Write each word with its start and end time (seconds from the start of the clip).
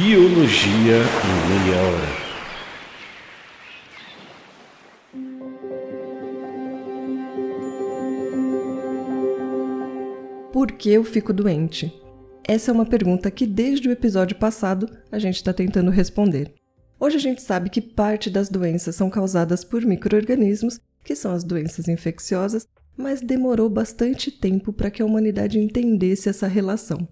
Biologia 0.00 0.98
em 1.24 1.36
meia 1.48 1.76
hora. 1.82 2.10
Por 10.52 10.70
que 10.70 10.90
eu 10.90 11.02
fico 11.02 11.32
doente? 11.32 11.92
Essa 12.46 12.70
é 12.70 12.74
uma 12.74 12.86
pergunta 12.86 13.28
que 13.28 13.44
desde 13.44 13.88
o 13.88 13.90
episódio 13.90 14.36
passado 14.36 14.88
a 15.10 15.18
gente 15.18 15.34
está 15.34 15.52
tentando 15.52 15.90
responder. 15.90 16.54
Hoje 17.00 17.16
a 17.16 17.20
gente 17.20 17.42
sabe 17.42 17.68
que 17.68 17.80
parte 17.80 18.30
das 18.30 18.48
doenças 18.48 18.94
são 18.94 19.10
causadas 19.10 19.64
por 19.64 19.84
micro-organismos, 19.84 20.78
que 21.02 21.16
são 21.16 21.32
as 21.32 21.42
doenças 21.42 21.88
infecciosas, 21.88 22.68
mas 22.96 23.20
demorou 23.20 23.68
bastante 23.68 24.30
tempo 24.30 24.72
para 24.72 24.92
que 24.92 25.02
a 25.02 25.06
humanidade 25.06 25.58
entendesse 25.58 26.28
essa 26.28 26.46
relação. 26.46 27.08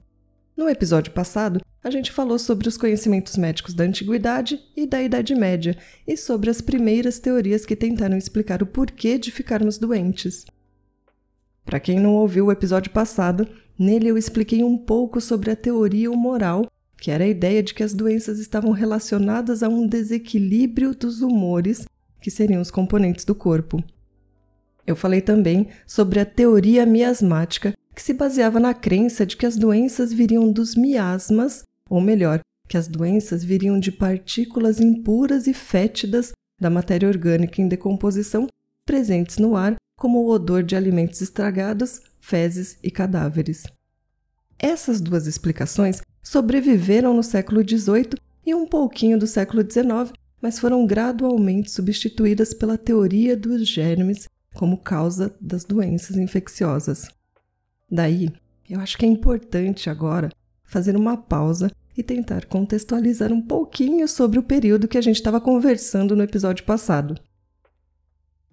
No 0.56 0.68
episódio 0.68 1.12
passado, 1.12 1.60
a 1.86 1.90
gente 1.90 2.10
falou 2.10 2.38
sobre 2.38 2.68
os 2.68 2.76
conhecimentos 2.76 3.36
médicos 3.36 3.72
da 3.72 3.84
antiguidade 3.84 4.60
e 4.76 4.86
da 4.86 5.02
Idade 5.02 5.34
Média 5.34 5.76
e 6.06 6.16
sobre 6.16 6.50
as 6.50 6.60
primeiras 6.60 7.18
teorias 7.18 7.64
que 7.64 7.76
tentaram 7.76 8.16
explicar 8.16 8.62
o 8.62 8.66
porquê 8.66 9.18
de 9.18 9.30
ficarmos 9.30 9.78
doentes. 9.78 10.44
Para 11.64 11.80
quem 11.80 12.00
não 12.00 12.14
ouviu 12.14 12.46
o 12.46 12.52
episódio 12.52 12.90
passado, 12.90 13.48
nele 13.78 14.08
eu 14.08 14.18
expliquei 14.18 14.62
um 14.64 14.76
pouco 14.76 15.20
sobre 15.20 15.50
a 15.50 15.56
teoria 15.56 16.10
humoral 16.10 16.66
que 17.00 17.10
era 17.10 17.24
a 17.24 17.28
ideia 17.28 17.62
de 17.62 17.74
que 17.74 17.82
as 17.82 17.92
doenças 17.92 18.38
estavam 18.38 18.72
relacionadas 18.72 19.62
a 19.62 19.68
um 19.68 19.86
desequilíbrio 19.86 20.94
dos 20.94 21.20
humores, 21.20 21.86
que 22.20 22.30
seriam 22.30 22.60
os 22.60 22.70
componentes 22.70 23.24
do 23.24 23.34
corpo. 23.34 23.82
Eu 24.86 24.96
falei 24.96 25.20
também 25.20 25.68
sobre 25.86 26.20
a 26.20 26.24
teoria 26.24 26.86
miasmática, 26.86 27.74
que 27.94 28.02
se 28.02 28.14
baseava 28.14 28.60
na 28.60 28.72
crença 28.74 29.26
de 29.26 29.36
que 29.36 29.46
as 29.46 29.56
doenças 29.56 30.12
viriam 30.12 30.50
dos 30.50 30.74
miasmas, 30.74 31.62
ou 31.88 32.00
melhor, 32.00 32.40
que 32.68 32.76
as 32.76 32.88
doenças 32.88 33.44
viriam 33.44 33.78
de 33.78 33.92
partículas 33.92 34.80
impuras 34.80 35.46
e 35.46 35.54
fétidas 35.54 36.32
da 36.60 36.68
matéria 36.70 37.08
orgânica 37.08 37.60
em 37.60 37.68
decomposição 37.68 38.46
presentes 38.84 39.38
no 39.38 39.56
ar, 39.56 39.76
como 39.98 40.20
o 40.20 40.30
odor 40.30 40.62
de 40.62 40.76
alimentos 40.76 41.20
estragados, 41.20 42.00
fezes 42.20 42.78
e 42.82 42.90
cadáveres. 42.90 43.64
Essas 44.58 45.00
duas 45.00 45.26
explicações 45.26 46.00
sobreviveram 46.22 47.14
no 47.14 47.22
século 47.22 47.62
XVIII 47.62 48.18
e 48.44 48.54
um 48.54 48.66
pouquinho 48.66 49.18
do 49.18 49.26
século 49.26 49.62
XIX, 49.62 50.12
mas 50.40 50.58
foram 50.58 50.86
gradualmente 50.86 51.70
substituídas 51.70 52.54
pela 52.54 52.78
teoria 52.78 53.36
dos 53.36 53.66
germes 53.66 54.28
como 54.54 54.78
causa 54.78 55.34
das 55.40 55.64
doenças 55.64 56.16
infecciosas. 56.16 57.08
Daí, 57.90 58.30
eu 58.68 58.80
acho 58.80 58.96
que 58.96 59.04
é 59.04 59.08
importante 59.08 59.90
agora 59.90 60.30
fazer 60.66 60.96
uma 60.96 61.16
pausa 61.16 61.70
e 61.96 62.02
tentar 62.02 62.44
contextualizar 62.46 63.32
um 63.32 63.40
pouquinho 63.40 64.06
sobre 64.06 64.38
o 64.38 64.42
período 64.42 64.88
que 64.88 64.98
a 64.98 65.00
gente 65.00 65.16
estava 65.16 65.40
conversando 65.40 66.14
no 66.14 66.22
episódio 66.22 66.64
passado. 66.64 67.18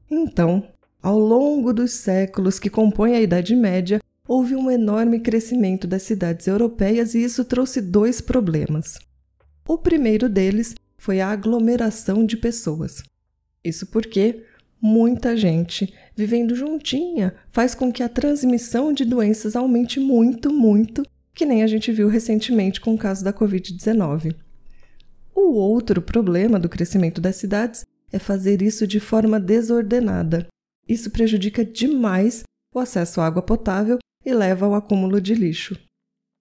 Então, 0.10 0.68
ao 1.02 1.20
longo 1.20 1.74
dos 1.74 1.92
séculos 1.92 2.60
que 2.60 2.70
compõem 2.70 3.16
a 3.16 3.22
Idade 3.22 3.56
Média, 3.56 4.00
houve 4.28 4.56
um 4.56 4.72
enorme 4.72 5.20
crescimento 5.20 5.86
das 5.86 6.04
cidades 6.04 6.48
europeias 6.48 7.14
e 7.14 7.24
isso 7.24 7.44
trouxe 7.44 7.82
dois 7.82 8.22
problemas. 8.22 8.98
O 9.68 9.78
primeiro 9.78 10.30
deles 10.30 10.76
foi 10.98 11.20
a 11.20 11.30
aglomeração 11.30 12.26
de 12.26 12.38
pessoas. 12.38 13.04
Isso 13.64 13.88
porque 13.88 14.46
muita 14.82 15.36
gente 15.36 15.94
vivendo 16.16 16.56
juntinha 16.56 17.34
faz 17.50 17.74
com 17.74 17.92
que 17.92 18.04
a 18.04 18.10
transmissão 18.10 18.94
de 18.94 19.04
doenças 19.04 19.56
aumente 19.56 20.00
muito, 20.00 20.54
muito, 20.54 21.04
que 21.34 21.46
nem 21.46 21.64
a 21.64 21.68
gente 21.68 21.92
viu 21.92 22.08
recentemente 22.08 22.80
com 22.80 22.94
o 22.94 22.98
caso 22.98 23.24
da 23.24 23.34
Covid-19. 23.34 24.36
O 25.36 25.54
outro 25.54 26.02
problema 26.02 26.60
do 26.60 26.70
crescimento 26.70 27.20
das 27.20 27.38
cidades 27.38 27.84
é 28.12 28.20
fazer 28.20 28.62
isso 28.62 28.86
de 28.86 29.00
forma 29.00 29.40
desordenada. 29.40 30.48
Isso 30.88 31.10
prejudica 31.10 31.66
demais 31.66 32.44
o 32.74 32.80
acesso 32.80 33.20
à 33.20 33.26
água 33.26 33.42
potável 33.42 33.98
e 34.26 34.34
leva 34.34 34.66
ao 34.66 34.76
acúmulo 34.76 35.20
de 35.20 35.34
lixo. 35.34 35.78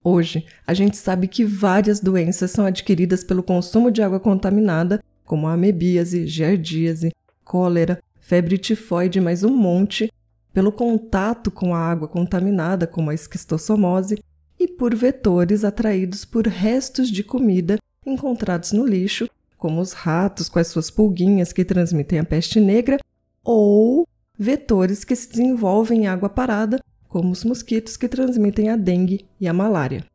Hoje, 0.03 0.45
a 0.67 0.73
gente 0.73 0.97
sabe 0.97 1.27
que 1.27 1.45
várias 1.45 1.99
doenças 1.99 2.51
são 2.51 2.65
adquiridas 2.65 3.23
pelo 3.23 3.41
consumo 3.41 3.89
de 3.89 4.01
água 4.01 4.19
contaminada, 4.19 5.01
como 5.25 5.47
a 5.47 5.53
amebíase, 5.53 6.27
giardíase, 6.27 7.11
cólera, 7.43 8.01
febre 8.19 8.57
tifoide, 8.57 9.21
mais 9.21 9.43
um 9.43 9.55
monte, 9.55 10.11
pelo 10.53 10.71
contato 10.71 11.49
com 11.49 11.73
a 11.73 11.79
água 11.79 12.07
contaminada, 12.07 12.85
como 12.85 13.09
a 13.09 13.13
esquistossomose, 13.13 14.19
e 14.63 14.67
por 14.67 14.95
vetores 14.95 15.65
atraídos 15.65 16.23
por 16.23 16.47
restos 16.47 17.11
de 17.11 17.21
comida 17.21 17.77
encontrados 18.05 18.71
no 18.71 18.85
lixo, 18.85 19.29
como 19.57 19.81
os 19.81 19.91
ratos 19.91 20.47
com 20.47 20.57
as 20.57 20.67
suas 20.67 20.89
pulguinhas 20.89 21.51
que 21.51 21.65
transmitem 21.65 22.19
a 22.19 22.23
peste 22.23 22.61
negra, 22.61 22.97
ou 23.43 24.07
vetores 24.39 25.03
que 25.03 25.15
se 25.15 25.29
desenvolvem 25.29 26.03
em 26.03 26.07
água 26.07 26.29
parada, 26.29 26.79
como 27.09 27.31
os 27.31 27.43
mosquitos 27.43 27.97
que 27.97 28.07
transmitem 28.07 28.69
a 28.69 28.77
dengue 28.77 29.25
e 29.39 29.47
a 29.47 29.53
malária. 29.53 30.05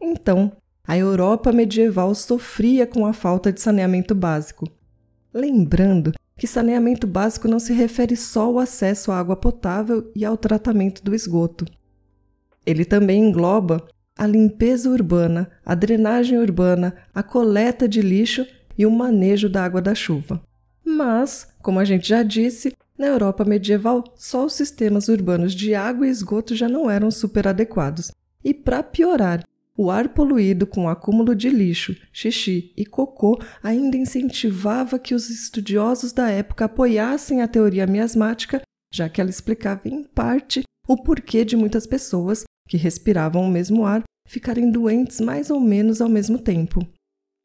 Então, 0.00 0.52
a 0.86 0.98
Europa 0.98 1.52
medieval 1.52 2.12
sofria 2.14 2.86
com 2.86 3.06
a 3.06 3.12
falta 3.12 3.52
de 3.52 3.60
saneamento 3.60 4.14
básico. 4.14 4.68
Lembrando 5.32 6.12
que 6.36 6.46
saneamento 6.46 7.06
básico 7.06 7.46
não 7.46 7.60
se 7.60 7.72
refere 7.72 8.16
só 8.16 8.46
ao 8.46 8.58
acesso 8.58 9.12
à 9.12 9.18
água 9.18 9.36
potável 9.36 10.10
e 10.14 10.24
ao 10.24 10.36
tratamento 10.36 11.02
do 11.02 11.14
esgoto. 11.14 11.64
Ele 12.66 12.84
também 12.84 13.22
engloba 13.22 13.86
a 14.18 14.26
limpeza 14.26 14.90
urbana, 14.90 15.48
a 15.64 15.74
drenagem 15.74 16.38
urbana, 16.38 16.96
a 17.14 17.22
coleta 17.22 17.88
de 17.88 18.02
lixo 18.02 18.46
e 18.76 18.84
o 18.84 18.90
manejo 18.90 19.48
da 19.48 19.64
água 19.64 19.80
da 19.80 19.94
chuva. 19.94 20.42
Mas, 20.84 21.48
como 21.62 21.78
a 21.78 21.84
gente 21.84 22.08
já 22.08 22.22
disse, 22.22 22.74
na 22.98 23.06
Europa 23.06 23.44
medieval, 23.44 24.02
só 24.16 24.46
os 24.46 24.54
sistemas 24.54 25.08
urbanos 25.08 25.54
de 25.54 25.74
água 25.74 26.06
e 26.06 26.10
esgoto 26.10 26.54
já 26.54 26.68
não 26.68 26.90
eram 26.90 27.10
super 27.10 27.46
adequados. 27.46 28.10
E 28.42 28.54
para 28.54 28.82
piorar, 28.82 29.44
o 29.76 29.90
ar 29.90 30.08
poluído 30.08 30.66
com 30.66 30.84
o 30.84 30.88
acúmulo 30.88 31.34
de 31.34 31.50
lixo, 31.50 31.94
xixi 32.10 32.72
e 32.76 32.86
cocô 32.86 33.38
ainda 33.62 33.96
incentivava 33.96 34.98
que 34.98 35.14
os 35.14 35.28
estudiosos 35.28 36.12
da 36.12 36.30
época 36.30 36.64
apoiassem 36.64 37.42
a 37.42 37.48
teoria 37.48 37.86
miasmática, 37.86 38.62
já 38.90 39.08
que 39.08 39.20
ela 39.20 39.28
explicava 39.28 39.82
em 39.84 40.02
parte 40.02 40.62
o 40.88 40.96
porquê 40.96 41.44
de 41.44 41.56
muitas 41.56 41.86
pessoas 41.86 42.44
que 42.66 42.76
respiravam 42.76 43.42
o 43.42 43.50
mesmo 43.50 43.84
ar 43.84 44.02
ficarem 44.28 44.70
doentes 44.70 45.20
mais 45.20 45.50
ou 45.50 45.60
menos 45.60 46.00
ao 46.00 46.08
mesmo 46.08 46.38
tempo. 46.38 46.86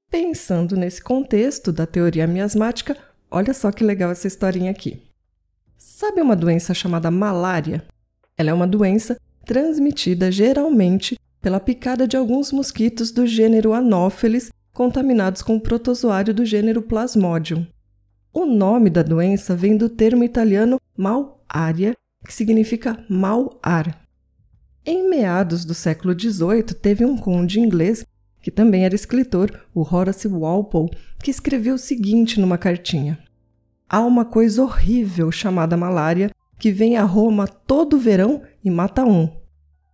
Pensando 0.10 0.76
nesse 0.76 1.02
contexto 1.02 1.72
da 1.72 1.86
teoria 1.86 2.28
miasmática, 2.28 2.98
olha 3.30 3.54
só 3.54 3.72
que 3.72 3.84
legal 3.84 4.12
essa 4.12 4.28
historinha 4.28 4.72
aqui. 4.72 5.02
Sabe 5.78 6.22
uma 6.22 6.36
doença 6.36 6.74
chamada 6.74 7.10
malária? 7.10 7.86
Ela 8.38 8.50
é 8.50 8.54
uma 8.54 8.68
doença 8.68 9.18
transmitida 9.46 10.32
geralmente 10.32 11.18
pela 11.42 11.60
picada 11.60 12.08
de 12.08 12.18
alguns 12.18 12.52
mosquitos 12.52 13.12
do 13.12 13.26
gênero 13.26 13.74
Anopheles 13.74 14.52
contaminados 14.74 15.42
com 15.42 15.56
o 15.56 15.62
protozoário 15.62 16.34
do 16.34 16.46
gênero 16.46 16.82
Plasmodium. 16.82 17.66
O 18.34 18.46
nome 18.46 18.90
da 18.90 19.04
doença 19.04 19.56
vem 19.56 19.76
do 19.76 19.90
termo 19.90 20.24
italiano 20.24 20.80
malaria, 20.96 21.96
que 22.26 22.34
significa 22.34 23.04
mau 23.10 23.60
ar. 23.62 24.01
Em 24.84 25.08
meados 25.08 25.64
do 25.64 25.76
século 25.76 26.20
XVIII, 26.20 26.64
teve 26.64 27.06
um 27.06 27.16
conde 27.16 27.60
inglês, 27.60 28.04
que 28.42 28.50
também 28.50 28.84
era 28.84 28.96
escritor, 28.96 29.52
o 29.76 29.82
Horace 29.82 30.28
Walpole, 30.28 30.90
que 31.24 31.30
escreveu 31.30 31.76
o 31.76 31.78
seguinte 31.78 32.40
numa 32.40 32.58
cartinha: 32.58 33.20
há 33.88 34.02
uma 34.02 34.26
coisa 34.26 34.64
horrível 34.64 35.32
chamada 35.32 35.78
malária 35.78 36.32
que 36.58 36.72
vem 36.72 36.98
a 36.98 37.04
Roma 37.04 37.48
todo 37.48 38.00
verão 38.00 38.42
e 38.64 38.72
mata 38.72 39.06
um. 39.06 39.30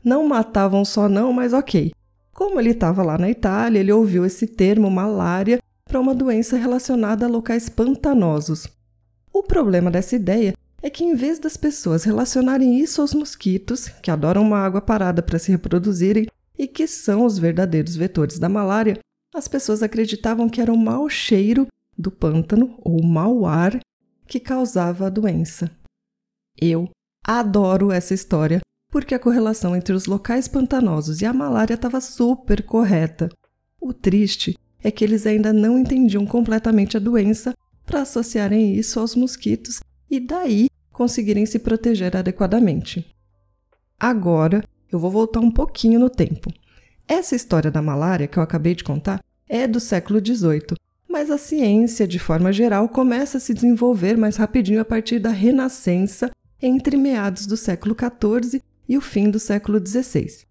Não 0.02 0.26
matavam 0.26 0.86
só 0.86 1.10
não, 1.10 1.34
mas 1.34 1.52
ok. 1.52 1.92
Como 2.34 2.58
ele 2.58 2.70
estava 2.70 3.04
lá 3.04 3.18
na 3.18 3.30
Itália, 3.30 3.80
ele 3.80 3.92
ouviu 3.92 4.26
esse 4.26 4.48
termo 4.48 4.90
malária 4.90 5.60
para 5.84 6.00
uma 6.00 6.16
doença 6.16 6.56
relacionada 6.56 7.26
a 7.26 7.30
locais 7.30 7.68
pantanosos. 7.68 8.70
O 9.34 9.44
problema 9.44 9.92
dessa 9.92 10.16
ideia 10.16 10.54
é 10.82 10.90
que, 10.90 11.04
em 11.04 11.16
vez 11.16 11.40
das 11.40 11.58
pessoas 11.58 12.04
relacionarem 12.04 12.80
isso 12.80 13.02
aos 13.02 13.14
mosquitos, 13.14 13.88
que 14.02 14.12
adoram 14.12 14.44
uma 14.44 14.60
água 14.60 14.82
parada 14.82 15.22
para 15.22 15.40
se 15.40 15.52
reproduzirem 15.52 16.28
e 16.58 16.68
que 16.68 16.88
são 16.88 17.26
os 17.26 17.38
verdadeiros 17.38 17.96
vetores 17.96 18.40
da 18.40 18.50
malária, 18.50 19.00
as 19.34 19.48
pessoas 19.48 19.84
acreditavam 19.84 20.50
que 20.50 20.62
era 20.62 20.74
o 20.74 20.78
mau 20.78 21.10
cheiro 21.10 21.68
do 21.98 22.12
pântano 22.12 22.78
ou 22.80 23.04
mau 23.04 23.46
ar 23.46 23.80
que 24.28 24.40
causava 24.40 25.08
a 25.08 25.10
doença. 25.10 25.72
Eu 26.60 26.90
adoro 27.24 27.92
essa 27.92 28.14
história 28.14 28.62
porque 28.90 29.14
a 29.14 29.20
correlação 29.20 29.76
entre 29.76 29.94
os 29.94 30.06
locais 30.06 30.48
pantanosos 30.48 31.22
e 31.22 31.26
a 31.26 31.34
malária 31.34 31.74
estava 31.74 32.00
super 32.00 32.64
correta. 32.64 33.30
O 33.80 33.94
triste 33.94 34.58
é 34.84 34.90
que 34.90 35.04
eles 35.04 35.26
ainda 35.26 35.52
não 35.52 35.78
entendiam 35.78 36.26
completamente 36.26 36.98
a 36.98 37.00
doença 37.00 37.54
para 37.86 38.02
associarem 38.02 38.76
isso 38.76 39.00
aos 39.00 39.16
mosquitos 39.16 39.80
e 40.10 40.20
daí 40.20 40.70
conseguirem 40.92 41.46
se 41.46 41.60
proteger 41.60 42.16
adequadamente. 42.16 43.06
Agora 44.00 44.64
eu 44.92 45.00
vou 45.00 45.12
voltar 45.12 45.40
um 45.40 45.52
pouquinho 45.52 46.00
no 46.00 46.10
tempo. 46.10 46.52
Essa 47.08 47.36
história 47.36 47.72
da 47.72 47.82
malária 47.82 48.28
que 48.28 48.38
eu 48.38 48.44
acabei 48.44 48.76
de 48.76 48.84
contar 48.84 49.24
é 49.48 49.68
do 49.68 49.80
século 49.80 50.20
XVIII, 50.20 50.76
mas 51.08 51.32
a 51.32 51.38
ciência, 51.38 52.08
de 52.08 52.20
forma 52.20 52.52
geral, 52.52 52.90
começa 52.90 53.38
a 53.38 53.42
se 53.42 53.54
desenvolver 53.54 54.18
mais 54.18 54.36
rapidinho 54.36 54.82
a 54.82 54.86
partir 54.86 55.20
da 55.20 55.30
Renascença, 55.30 56.32
entre 56.62 56.98
meados 56.98 57.46
do 57.46 57.56
século 57.56 57.96
XIV 57.96 58.62
e 58.90 58.98
o 58.98 59.02
fim 59.02 59.30
do 59.30 59.40
século 59.40 59.80
XVI. 59.86 60.46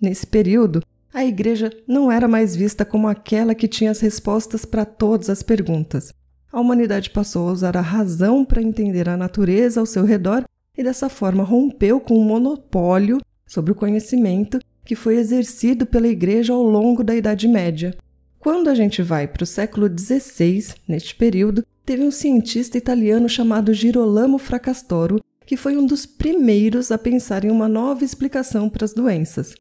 Nesse 0.00 0.26
período, 0.26 0.82
a 1.12 1.24
Igreja 1.24 1.70
não 1.88 2.12
era 2.12 2.28
mais 2.28 2.54
vista 2.54 2.84
como 2.84 3.08
aquela 3.08 3.54
que 3.54 3.66
tinha 3.66 3.90
as 3.90 4.00
respostas 4.00 4.64
para 4.64 4.84
todas 4.84 5.30
as 5.30 5.42
perguntas. 5.42 6.12
A 6.56 6.60
humanidade 6.62 7.10
passou 7.10 7.50
a 7.50 7.52
usar 7.52 7.76
a 7.76 7.82
razão 7.82 8.42
para 8.42 8.62
entender 8.62 9.10
a 9.10 9.16
natureza 9.18 9.78
ao 9.78 9.84
seu 9.84 10.06
redor 10.06 10.42
e 10.74 10.82
dessa 10.82 11.06
forma 11.06 11.44
rompeu 11.44 12.00
com 12.00 12.16
o 12.16 12.24
monopólio 12.24 13.20
sobre 13.46 13.72
o 13.72 13.74
conhecimento 13.74 14.58
que 14.82 14.96
foi 14.96 15.16
exercido 15.16 15.84
pela 15.84 16.08
Igreja 16.08 16.54
ao 16.54 16.62
longo 16.62 17.04
da 17.04 17.14
Idade 17.14 17.46
Média. 17.46 17.94
Quando 18.38 18.70
a 18.70 18.74
gente 18.74 19.02
vai 19.02 19.28
para 19.28 19.42
o 19.42 19.46
século 19.46 19.86
XVI, 19.86 20.76
neste 20.88 21.14
período, 21.14 21.62
teve 21.84 22.02
um 22.02 22.10
cientista 22.10 22.78
italiano 22.78 23.28
chamado 23.28 23.74
Girolamo 23.74 24.38
Fracastoro 24.38 25.20
que 25.44 25.58
foi 25.58 25.76
um 25.76 25.84
dos 25.84 26.06
primeiros 26.06 26.90
a 26.90 26.96
pensar 26.96 27.44
em 27.44 27.50
uma 27.50 27.68
nova 27.68 28.02
explicação 28.02 28.70
para 28.70 28.86
as 28.86 28.94
doenças. 28.94 29.54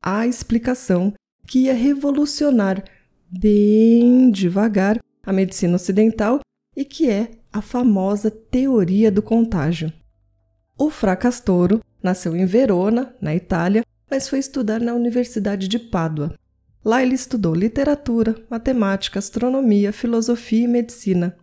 A 0.00 0.24
explicação 0.24 1.12
que 1.48 1.64
ia 1.64 1.74
revolucionar 1.74 2.84
bem 3.28 4.30
devagar 4.30 5.00
a 5.28 5.32
medicina 5.32 5.76
ocidental 5.76 6.40
e 6.74 6.86
que 6.86 7.10
é 7.10 7.32
a 7.52 7.60
famosa 7.60 8.30
teoria 8.30 9.12
do 9.12 9.20
contágio. 9.20 9.92
O 10.78 10.88
Fracastoro 10.88 11.82
nasceu 12.02 12.34
em 12.34 12.46
Verona, 12.46 13.14
na 13.20 13.36
Itália, 13.36 13.84
mas 14.10 14.26
foi 14.26 14.38
estudar 14.38 14.80
na 14.80 14.94
Universidade 14.94 15.68
de 15.68 15.78
Pádua. 15.78 16.34
Lá 16.82 17.02
ele 17.02 17.14
estudou 17.14 17.54
literatura, 17.54 18.36
matemática, 18.48 19.18
astronomia, 19.18 19.92
filosofia 19.92 20.64
e 20.64 20.68
medicina. 20.68 21.36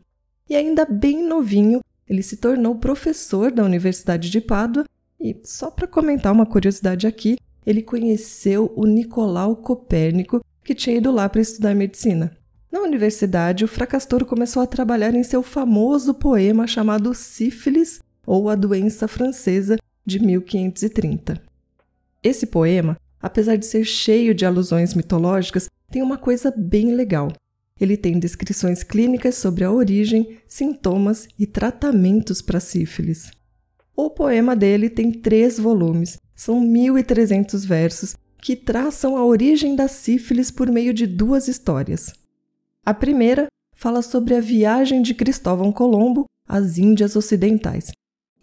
E 0.50 0.56
ainda 0.56 0.84
bem 0.84 1.24
novinho, 1.24 1.82
ele 2.08 2.24
se 2.24 2.38
tornou 2.38 2.80
professor 2.80 3.52
da 3.52 3.64
Universidade 3.64 4.32
de 4.32 4.42
Pádua 4.42 4.86
e, 5.20 5.40
só 5.44 5.70
para 5.70 5.86
comentar 5.86 6.34
uma 6.34 6.46
curiosidade 6.48 7.06
aqui, 7.06 7.38
ele 7.64 7.84
conheceu 7.84 8.74
o 8.76 8.88
Nicolau 8.88 9.56
Copérnico, 9.56 10.44
que 10.64 10.74
tinha 10.74 10.98
ido 10.98 11.12
lá 11.12 11.30
para 11.30 11.42
estudar 11.42 11.76
medicina. 11.76 12.36
Na 12.76 12.82
universidade, 12.82 13.64
o 13.64 13.70
Fracastoro 13.70 14.26
começou 14.26 14.62
a 14.62 14.68
trabalhar 14.68 15.16
em 15.16 15.24
seu 15.24 15.42
famoso 15.42 16.14
poema 16.14 16.68
chamado 16.68 17.14
Sífilis 17.14 18.02
ou 18.28 18.50
A 18.50 18.56
Doença 18.56 19.08
Francesa, 19.08 19.78
de 20.06 20.20
1530. 20.20 21.42
Esse 22.22 22.46
poema, 22.46 22.98
apesar 23.22 23.56
de 23.56 23.66
ser 23.66 23.86
cheio 23.86 24.36
de 24.36 24.46
alusões 24.46 24.94
mitológicas, 24.94 25.70
tem 25.90 26.02
uma 26.02 26.18
coisa 26.18 26.54
bem 26.54 26.94
legal. 26.94 27.32
Ele 27.80 27.96
tem 27.96 28.20
descrições 28.20 28.84
clínicas 28.84 29.36
sobre 29.36 29.64
a 29.64 29.72
origem, 29.72 30.38
sintomas 30.46 31.30
e 31.40 31.48
tratamentos 31.48 32.42
para 32.42 32.60
sífilis. 32.60 33.32
O 33.96 34.10
poema 34.10 34.54
dele 34.54 34.90
tem 34.90 35.14
três 35.14 35.58
volumes, 35.58 36.18
são 36.36 36.60
1.300 36.60 37.66
versos, 37.66 38.18
que 38.42 38.54
traçam 38.54 39.16
a 39.16 39.24
origem 39.24 39.78
da 39.78 39.88
sífilis 39.88 40.52
por 40.52 40.70
meio 40.70 40.94
de 40.94 41.08
duas 41.08 41.48
histórias. 41.48 42.25
A 42.86 42.94
primeira 42.94 43.48
fala 43.76 44.02
sobre 44.02 44.36
a 44.36 44.42
viagem 44.42 45.02
de 45.02 45.14
Cristóvão 45.14 45.72
Colombo 45.72 46.26
às 46.48 46.78
Índias 46.78 47.16
Ocidentais, 47.16 47.92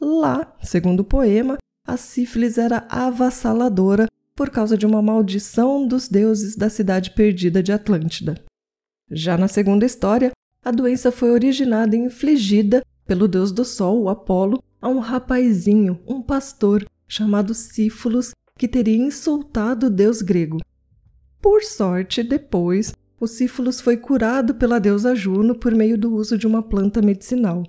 Lá, 0.05 0.53
segundo 0.61 1.01
o 1.01 1.05
poema, 1.05 1.59
a 1.87 1.97
sífilis 1.97 2.59
era 2.59 2.85
avassaladora 2.89 4.09
por 4.35 4.51
causa 4.51 4.77
de 4.77 4.85
uma 4.85 5.01
maldição 5.01 5.87
dos 5.87 6.09
deuses 6.09 6.57
da 6.57 6.69
cidade 6.69 7.13
perdida 7.13 7.63
de 7.63 7.71
Atlântida. 7.71 8.35
Já 9.09 9.39
na 9.39 9.47
segunda 9.47 9.87
história, 9.87 10.33
a 10.65 10.73
doença 10.73 11.13
foi 11.13 11.31
originada 11.31 11.95
e 11.95 12.01
infligida 12.01 12.85
pelo 13.07 13.29
deus 13.29 13.53
do 13.53 13.65
sol, 13.65 14.09
Apolo, 14.09 14.61
a 14.81 14.89
um 14.89 14.99
rapazinho, 14.99 16.01
um 16.05 16.21
pastor, 16.21 16.85
chamado 17.07 17.55
Sífilos, 17.55 18.33
que 18.59 18.67
teria 18.67 18.97
insultado 18.97 19.87
o 19.87 19.91
deus 19.91 20.21
grego. 20.21 20.59
Por 21.41 21.63
sorte, 21.63 22.25
depois, 22.25 22.93
o 23.23 23.29
Sífilos 23.29 23.81
foi 23.81 23.97
curado 23.97 24.53
pela 24.53 24.81
deusa 24.81 25.15
Juno 25.15 25.55
por 25.55 25.73
meio 25.73 25.97
do 25.97 26.13
uso 26.13 26.37
de 26.37 26.45
uma 26.45 26.61
planta 26.61 27.01
medicinal. 27.01 27.63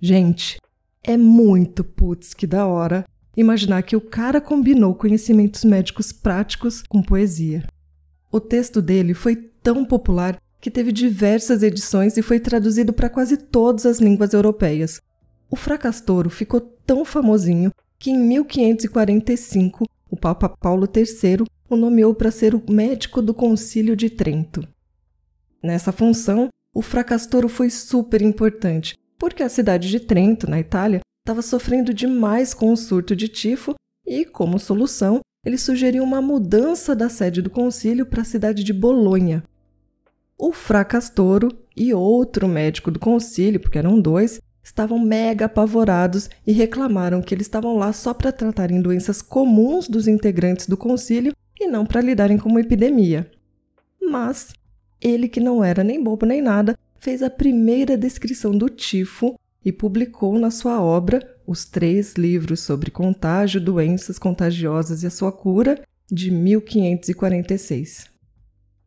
Gente, 0.00 0.56
é 1.02 1.16
muito 1.16 1.82
putz 1.82 2.32
que 2.32 2.46
da 2.46 2.64
hora 2.64 3.04
imaginar 3.36 3.82
que 3.82 3.96
o 3.96 4.00
cara 4.00 4.40
combinou 4.40 4.94
conhecimentos 4.94 5.64
médicos 5.64 6.12
práticos 6.12 6.84
com 6.88 7.02
poesia. 7.02 7.66
O 8.30 8.38
texto 8.38 8.80
dele 8.80 9.12
foi 9.12 9.34
tão 9.34 9.84
popular 9.84 10.40
que 10.60 10.70
teve 10.70 10.92
diversas 10.92 11.64
edições 11.64 12.16
e 12.16 12.22
foi 12.22 12.38
traduzido 12.38 12.92
para 12.92 13.10
quase 13.10 13.36
todas 13.36 13.86
as 13.86 13.98
línguas 13.98 14.32
europeias. 14.32 15.00
O 15.50 15.56
Fracastoro 15.56 16.30
ficou 16.30 16.60
tão 16.60 17.04
famosinho 17.04 17.72
que 17.98 18.12
em 18.12 18.16
1545 18.16 19.86
o 20.08 20.16
Papa 20.16 20.48
Paulo 20.48 20.86
III 20.86 21.44
o 21.68 21.74
nomeou 21.74 22.14
para 22.14 22.30
ser 22.30 22.54
o 22.54 22.62
médico 22.70 23.20
do 23.20 23.34
Concílio 23.34 23.96
de 23.96 24.08
Trento. 24.08 24.64
Nessa 25.62 25.92
função, 25.92 26.48
o 26.74 26.82
Fracastoro 26.82 27.48
foi 27.48 27.68
super 27.68 28.22
importante, 28.22 28.94
porque 29.18 29.42
a 29.42 29.48
cidade 29.48 29.88
de 29.88 30.00
Trento, 30.00 30.48
na 30.48 30.58
Itália, 30.58 31.00
estava 31.20 31.42
sofrendo 31.42 31.92
demais 31.92 32.54
com 32.54 32.72
o 32.72 32.76
surto 32.76 33.14
de 33.14 33.28
tifo 33.28 33.74
e, 34.06 34.24
como 34.24 34.58
solução, 34.58 35.20
ele 35.44 35.58
sugeriu 35.58 36.02
uma 36.02 36.22
mudança 36.22 36.94
da 36.94 37.08
sede 37.08 37.42
do 37.42 37.50
concílio 37.50 38.06
para 38.06 38.22
a 38.22 38.24
cidade 38.24 38.64
de 38.64 38.72
Bolonha. 38.72 39.42
O 40.38 40.52
Fracastoro 40.52 41.48
e 41.76 41.92
outro 41.92 42.48
médico 42.48 42.90
do 42.90 42.98
concílio, 42.98 43.60
porque 43.60 43.78
eram 43.78 44.00
dois, 44.00 44.40
estavam 44.62 44.98
mega 44.98 45.46
apavorados 45.46 46.30
e 46.46 46.52
reclamaram 46.52 47.20
que 47.20 47.34
eles 47.34 47.46
estavam 47.46 47.76
lá 47.76 47.92
só 47.92 48.14
para 48.14 48.32
tratarem 48.32 48.80
doenças 48.80 49.20
comuns 49.20 49.88
dos 49.88 50.06
integrantes 50.06 50.66
do 50.66 50.76
concílio 50.76 51.32
e 51.58 51.66
não 51.66 51.84
para 51.84 52.00
lidarem 52.00 52.38
com 52.38 52.48
uma 52.48 52.60
epidemia. 52.60 53.30
Mas 54.00 54.52
ele, 55.00 55.28
que 55.28 55.40
não 55.40 55.62
era 55.62 55.82
nem 55.82 56.02
bobo 56.02 56.26
nem 56.26 56.42
nada, 56.42 56.78
fez 56.98 57.22
a 57.22 57.30
primeira 57.30 57.96
descrição 57.96 58.56
do 58.56 58.68
tifo 58.68 59.34
e 59.64 59.72
publicou 59.72 60.38
na 60.38 60.50
sua 60.50 60.82
obra 60.82 61.36
os 61.46 61.64
três 61.64 62.14
livros 62.14 62.60
sobre 62.60 62.90
contágio, 62.90 63.60
doenças 63.60 64.18
contagiosas 64.18 65.02
e 65.02 65.06
a 65.06 65.10
sua 65.10 65.32
cura, 65.32 65.82
de 66.10 66.30
1546. 66.30 68.06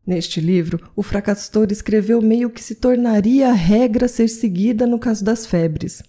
Neste 0.05 0.41
livro, 0.41 0.79
o 0.95 1.01
fracastor 1.01 1.67
escreveu 1.71 2.21
meio 2.21 2.49
que 2.49 2.61
se 2.61 2.75
tornaria 2.75 3.49
a 3.49 3.53
regra 3.53 4.05
a 4.05 4.09
ser 4.09 4.27
seguida 4.27 4.85
no 4.85 4.99
caso 4.99 5.23
das 5.23 5.45
febres. 5.45 6.03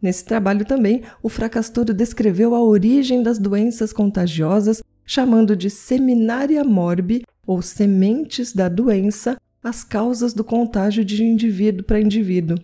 Nesse 0.00 0.24
trabalho 0.24 0.64
também, 0.64 1.02
o 1.22 1.28
fracastor 1.28 1.86
descreveu 1.86 2.54
a 2.54 2.62
origem 2.62 3.22
das 3.22 3.38
doenças 3.38 3.92
contagiosas, 3.92 4.82
chamando 5.04 5.56
de 5.56 5.68
seminária 5.68 6.62
morbi, 6.62 7.24
ou 7.46 7.62
sementes 7.62 8.52
da 8.52 8.68
doença, 8.68 9.36
as 9.62 9.84
causas 9.84 10.34
do 10.34 10.44
contágio 10.44 11.04
de 11.04 11.22
indivíduo 11.22 11.84
para 11.84 12.00
indivíduo. 12.00 12.58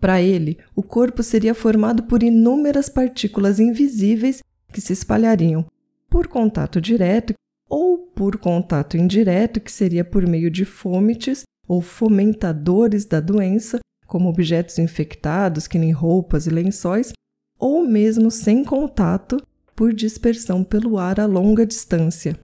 Para 0.00 0.20
ele, 0.20 0.58
o 0.74 0.82
corpo 0.82 1.22
seria 1.22 1.54
formado 1.54 2.04
por 2.04 2.22
inúmeras 2.22 2.88
partículas 2.88 3.58
invisíveis 3.58 4.40
que 4.72 4.80
se 4.80 4.92
espalhariam 4.92 5.66
por 6.10 6.28
contato 6.28 6.80
direto 6.80 7.34
ou 7.68 7.98
por 7.98 8.38
contato 8.38 8.96
indireto, 8.96 9.60
que 9.60 9.72
seria 9.72 10.04
por 10.04 10.26
meio 10.26 10.50
de 10.50 10.64
fômites 10.64 11.42
ou 11.66 11.80
fomentadores 11.80 13.04
da 13.04 13.18
doença, 13.18 13.80
como 14.06 14.28
objetos 14.28 14.78
infectados, 14.78 15.66
que 15.66 15.78
nem 15.78 15.90
roupas 15.90 16.46
e 16.46 16.50
lençóis, 16.50 17.12
ou 17.58 17.84
mesmo 17.84 18.30
sem 18.30 18.62
contato, 18.62 19.38
por 19.74 19.92
dispersão 19.92 20.62
pelo 20.62 20.98
ar 20.98 21.18
a 21.18 21.26
longa 21.26 21.66
distância. 21.66 22.38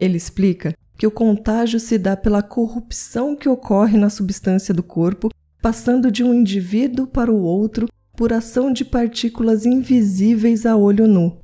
Ele 0.00 0.16
explica 0.16 0.74
que 0.98 1.06
o 1.06 1.10
contágio 1.12 1.78
se 1.78 1.96
dá 1.96 2.16
pela 2.16 2.42
corrupção 2.42 3.36
que 3.36 3.48
ocorre 3.48 3.96
na 3.96 4.10
substância 4.10 4.74
do 4.74 4.82
corpo, 4.82 5.30
passando 5.62 6.10
de 6.10 6.24
um 6.24 6.34
indivíduo 6.34 7.06
para 7.06 7.32
o 7.32 7.40
outro 7.40 7.88
por 8.16 8.32
ação 8.32 8.72
de 8.72 8.84
partículas 8.84 9.64
invisíveis 9.64 10.66
a 10.66 10.76
olho 10.76 11.06
nu. 11.06 11.38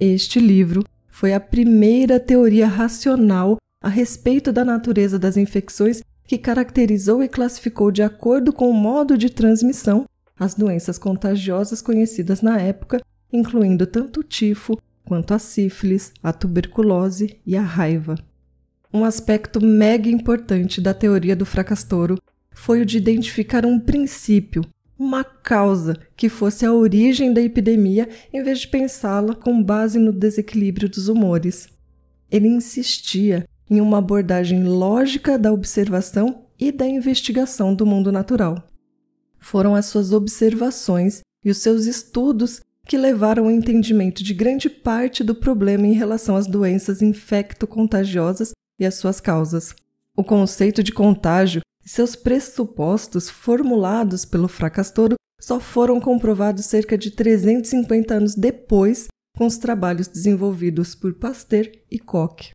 Este 0.00 0.38
livro 0.38 0.84
foi 1.08 1.34
a 1.34 1.40
primeira 1.40 2.20
teoria 2.20 2.68
racional 2.68 3.56
a 3.82 3.88
respeito 3.88 4.52
da 4.52 4.64
natureza 4.64 5.18
das 5.18 5.36
infecções 5.36 6.00
que 6.24 6.38
caracterizou 6.38 7.24
e 7.24 7.28
classificou 7.28 7.90
de 7.90 8.02
acordo 8.02 8.52
com 8.52 8.70
o 8.70 8.74
modo 8.74 9.18
de 9.18 9.28
transmissão 9.28 10.06
as 10.38 10.54
doenças 10.54 10.98
contagiosas 10.98 11.82
conhecidas 11.82 12.40
na 12.40 12.60
época, 12.60 13.00
incluindo 13.32 13.86
tanto 13.86 14.20
o 14.20 14.24
tifo 14.24 14.78
quanto 15.04 15.34
a 15.34 15.38
sífilis, 15.38 16.12
a 16.22 16.32
tuberculose 16.32 17.40
e 17.46 17.56
a 17.56 17.62
raiva. 17.62 18.16
Um 18.94 19.04
aspecto 19.04 19.64
mega 19.64 20.10
importante 20.10 20.78
da 20.78 20.92
teoria 20.92 21.34
do 21.34 21.46
fracastoro 21.46 22.18
foi 22.50 22.82
o 22.82 22.86
de 22.86 22.98
identificar 22.98 23.64
um 23.64 23.80
princípio, 23.80 24.62
uma 24.98 25.24
causa 25.24 25.98
que 26.14 26.28
fosse 26.28 26.66
a 26.66 26.72
origem 26.72 27.32
da 27.32 27.40
epidemia, 27.40 28.06
em 28.30 28.42
vez 28.42 28.60
de 28.60 28.68
pensá-la 28.68 29.34
com 29.34 29.62
base 29.62 29.98
no 29.98 30.12
desequilíbrio 30.12 30.90
dos 30.90 31.08
humores. 31.08 31.68
Ele 32.30 32.48
insistia 32.48 33.48
em 33.70 33.80
uma 33.80 33.98
abordagem 33.98 34.62
lógica 34.64 35.38
da 35.38 35.50
observação 35.50 36.44
e 36.60 36.70
da 36.70 36.86
investigação 36.86 37.74
do 37.74 37.86
mundo 37.86 38.12
natural. 38.12 38.62
Foram 39.38 39.74
as 39.74 39.86
suas 39.86 40.12
observações 40.12 41.22
e 41.42 41.50
os 41.50 41.58
seus 41.58 41.86
estudos 41.86 42.60
que 42.86 42.98
levaram 42.98 43.44
ao 43.44 43.50
entendimento 43.50 44.22
de 44.22 44.34
grande 44.34 44.68
parte 44.68 45.24
do 45.24 45.34
problema 45.34 45.86
em 45.86 45.92
relação 45.92 46.36
às 46.36 46.46
doenças 46.46 47.00
infecto-contagiosas 47.00 48.52
e 48.82 48.86
as 48.86 48.96
suas 48.96 49.20
causas. 49.20 49.74
O 50.16 50.22
conceito 50.22 50.82
de 50.82 50.92
contágio 50.92 51.62
e 51.84 51.88
seus 51.88 52.14
pressupostos 52.14 53.30
formulados 53.30 54.24
pelo 54.24 54.48
Fracastoro 54.48 55.16
só 55.40 55.58
foram 55.58 56.00
comprovados 56.00 56.66
cerca 56.66 56.96
de 56.96 57.10
350 57.10 58.14
anos 58.14 58.34
depois 58.34 59.08
com 59.36 59.46
os 59.46 59.56
trabalhos 59.56 60.06
desenvolvidos 60.06 60.94
por 60.94 61.14
Pasteur 61.14 61.66
e 61.90 61.98
Koch. 61.98 62.52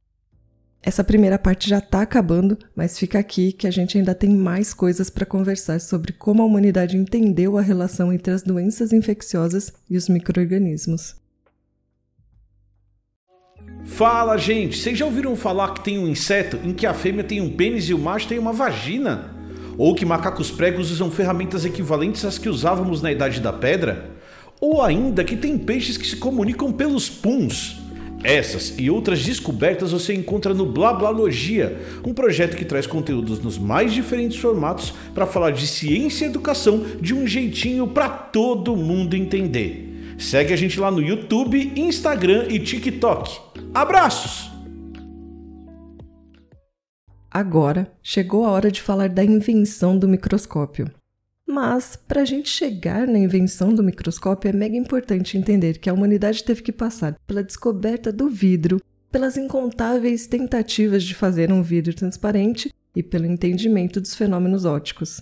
Essa 0.82 1.04
primeira 1.04 1.38
parte 1.38 1.68
já 1.70 1.80
está 1.80 2.02
acabando, 2.02 2.58
mas 2.76 2.98
fica 2.98 3.20
aqui 3.20 3.52
que 3.52 3.68
a 3.68 3.72
gente 3.72 3.98
ainda 3.98 4.16
tem 4.16 4.30
mais 4.30 4.74
coisas 4.74 5.10
para 5.10 5.26
conversar 5.26 5.82
sobre 5.82 6.14
como 6.14 6.42
a 6.42 6.46
humanidade 6.46 6.96
entendeu 6.96 7.58
a 7.58 7.62
relação 7.62 8.14
entre 8.14 8.32
as 8.32 8.44
doenças 8.44 8.94
infecciosas 8.94 9.74
e 9.90 9.98
os 9.98 10.08
micro-organismos. 10.08 11.16
Fala, 13.88 14.38
gente! 14.38 14.78
Vocês 14.78 14.98
já 14.98 15.06
ouviram 15.06 15.36
falar 15.36 15.74
que 15.74 15.84
tem 15.84 15.98
um 15.98 16.08
inseto 16.08 16.60
em 16.64 16.72
que 16.72 16.86
a 16.86 16.94
fêmea 16.94 17.24
tem 17.24 17.42
um 17.42 17.50
pênis 17.50 17.90
e 17.90 17.94
o 17.94 17.98
macho 17.98 18.28
tem 18.28 18.38
uma 18.38 18.54
vagina? 18.54 19.34
Ou 19.76 19.96
que 19.96 20.06
macacos 20.06 20.52
pregos 20.52 20.92
usam 20.92 21.10
ferramentas 21.10 21.66
equivalentes 21.66 22.24
às 22.24 22.38
que 22.38 22.50
usávamos 22.50 23.02
na 23.02 23.12
Idade 23.12 23.40
da 23.40 23.52
Pedra? 23.52 24.12
Ou 24.62 24.84
ainda 24.84 25.24
que 25.24 25.36
tem 25.36 25.58
peixes 25.58 25.98
que 25.98 26.06
se 26.06 26.18
comunicam 26.18 26.72
pelos 26.72 27.10
puns? 27.10 27.78
Essas 28.24 28.74
e 28.78 28.90
outras 28.90 29.24
descobertas 29.24 29.92
você 29.92 30.14
encontra 30.14 30.54
no 30.54 30.66
Blablalogia, 30.66 31.80
um 32.06 32.14
projeto 32.14 32.58
que 32.58 32.66
traz 32.66 32.86
conteúdos 32.86 33.40
nos 33.40 33.58
mais 33.58 33.94
diferentes 33.94 34.38
formatos 34.38 34.94
para 35.16 35.26
falar 35.26 35.52
de 35.52 35.66
ciência 35.66 36.26
e 36.26 36.30
educação 36.30 36.84
de 37.00 37.16
um 37.16 37.26
jeitinho 37.26 37.88
para 37.88 38.10
todo 38.10 38.76
mundo 38.76 39.16
entender. 39.16 40.16
Segue 40.20 40.52
a 40.52 40.58
gente 40.58 40.80
lá 40.80 40.92
no 40.92 41.02
YouTube, 41.02 41.74
Instagram 41.76 42.48
e 42.50 42.60
TikTok. 42.60 43.47
Abraços! 43.78 44.50
Agora 47.30 47.94
chegou 48.02 48.44
a 48.44 48.50
hora 48.50 48.72
de 48.72 48.82
falar 48.82 49.08
da 49.08 49.24
invenção 49.24 50.00
do 50.00 50.08
microscópio. 50.08 50.90
Mas, 51.48 51.96
para 51.96 52.24
a 52.24 52.26
gente 52.26 52.50
chegar 52.50 53.06
na 53.06 53.20
invenção 53.20 53.72
do 53.72 53.84
microscópio, 53.84 54.50
é 54.50 54.52
mega 54.52 54.76
importante 54.76 55.38
entender 55.38 55.78
que 55.78 55.92
a 55.92 55.94
humanidade 55.94 56.44
teve 56.44 56.64
que 56.64 56.72
passar 56.72 57.16
pela 57.28 57.44
descoberta 57.44 58.12
do 58.12 58.28
vidro, 58.28 58.82
pelas 59.12 59.38
incontáveis 59.38 60.26
tentativas 60.26 61.04
de 61.04 61.14
fazer 61.14 61.52
um 61.52 61.62
vidro 61.62 61.94
transparente 61.94 62.74
e 62.96 63.04
pelo 63.04 63.28
entendimento 63.28 64.02
dos 64.02 64.16
fenômenos 64.16 64.66
ópticos. 64.66 65.22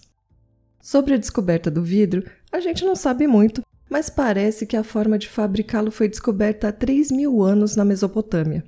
Sobre 0.81 1.13
a 1.13 1.17
descoberta 1.17 1.69
do 1.69 1.83
vidro, 1.83 2.23
a 2.49 2.61
gente 2.61 2.85
não 2.85 2.95
sabe 2.95 3.27
muito, 3.27 3.61
mas 3.89 4.09
parece 4.09 4.65
que 4.65 4.75
a 4.75 4.83
forma 4.83 5.17
de 5.17 5.29
fabricá-lo 5.29 5.91
foi 5.91 6.07
descoberta 6.07 6.67
há 6.67 6.71
3 6.71 7.11
mil 7.11 7.41
anos 7.43 7.75
na 7.75 7.85
Mesopotâmia. 7.85 8.63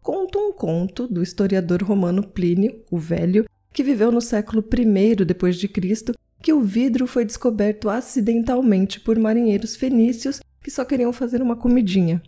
Conta 0.00 0.38
um 0.38 0.52
conto 0.52 1.06
do 1.06 1.22
historiador 1.22 1.82
romano 1.82 2.22
Plínio, 2.22 2.82
o 2.90 2.98
Velho, 2.98 3.46
que 3.72 3.82
viveu 3.82 4.12
no 4.12 4.20
século 4.20 4.62
I 4.62 5.24
depois 5.24 5.56
de 5.56 5.66
Cristo, 5.66 6.14
que 6.42 6.52
o 6.52 6.60
vidro 6.60 7.06
foi 7.06 7.24
descoberto 7.24 7.88
acidentalmente 7.88 9.00
por 9.00 9.18
marinheiros 9.18 9.76
fenícios 9.76 10.40
que 10.62 10.70
só 10.70 10.84
queriam 10.84 11.12
fazer 11.12 11.40
uma 11.40 11.56
comidinha. 11.56 12.22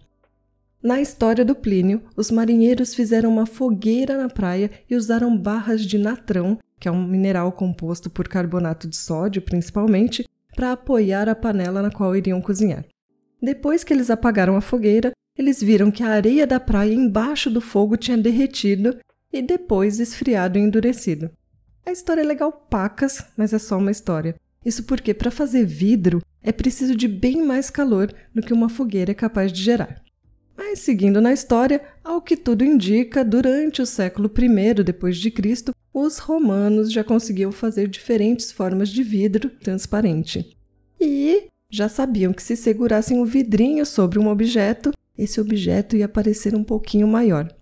Na 0.83 1.01
história 1.01 1.45
do 1.45 1.55
Plínio, 1.55 2.03
os 2.17 2.31
marinheiros 2.31 2.95
fizeram 2.95 3.31
uma 3.31 3.45
fogueira 3.45 4.17
na 4.17 4.29
praia 4.29 4.71
e 4.89 4.95
usaram 4.95 5.37
barras 5.37 5.85
de 5.85 5.99
natrão, 5.99 6.59
que 6.79 6.87
é 6.87 6.91
um 6.93 7.07
mineral 7.07 7.51
composto 7.53 8.09
por 8.09 8.29
carbonato 8.29 8.87
de 8.87 8.97
sódio 8.97 9.43
principalmente, 9.43 10.25
para 10.57 10.73
apoiar 10.73 11.29
a 11.29 11.35
panela 11.35 11.83
na 11.83 11.91
qual 11.91 12.17
iriam 12.17 12.41
cozinhar. 12.41 12.85
Depois 13.41 13.85
que 13.85 13.93
eles 13.93 14.11
apagaram 14.11 14.57
a 14.57 14.63
fogueira, 14.63 15.13
eles 15.39 15.63
viram 15.63 15.91
que 15.91 16.03
a 16.03 16.09
areia 16.09 16.47
da 16.47 16.59
praia 16.59 16.95
embaixo 16.95 17.51
do 17.51 17.61
fogo 17.61 17.97
tinha 17.97 18.17
derretido 18.17 18.97
e 19.31 19.43
depois 19.43 20.01
esfriado 20.01 20.59
e 20.59 20.63
endurecido. 20.63 21.31
A 21.85 21.93
história 21.93 22.23
é 22.23 22.25
legal 22.25 22.51
pacas, 22.51 23.25
mas 23.37 23.53
é 23.53 23.59
só 23.59 23.77
uma 23.77 23.91
história. 23.91 24.35
Isso 24.65 24.85
porque 24.85 25.13
para 25.13 25.31
fazer 25.31 25.65
vidro 25.65 26.23
é 26.43 26.51
preciso 26.51 26.97
de 26.97 27.07
bem 27.07 27.45
mais 27.45 27.69
calor 27.71 28.13
do 28.35 28.43
que 28.43 28.53
uma 28.53 28.69
fogueira 28.69 29.13
é 29.13 29.15
capaz 29.15 29.53
de 29.53 29.63
gerar. 29.63 30.03
Mas 30.57 30.79
seguindo 30.81 31.21
na 31.21 31.33
história, 31.33 31.83
ao 32.03 32.23
que 32.23 32.37
tudo 32.37 32.65
indica, 32.65 33.25
durante 33.25 33.83
o 33.83 33.87
século 33.87 34.31
I 34.37 34.75
depois 34.83 35.19
de 35.19 35.31
Cristo, 35.31 35.73
os 35.93 36.19
romanos 36.19 36.91
já 36.91 37.05
conseguiam 37.05 37.53
fazer 37.53 37.89
diferentes 37.89 38.51
formas 38.51 38.89
de 38.89 39.03
vidro 39.03 39.51
transparente. 39.51 40.57
E 41.01 41.49
já 41.71 41.89
sabiam 41.89 42.33
que 42.33 42.43
se 42.43 42.57
segurassem 42.57 43.19
um 43.19 43.25
vidrinho 43.25 43.85
sobre 43.85 44.19
um 44.19 44.29
objeto, 44.29 44.93
esse 45.17 45.41
objeto 45.41 45.97
ia 45.97 46.09
parecer 46.09 46.55
um 46.55 46.65
pouquinho 46.65 47.07
maior. 47.07 47.55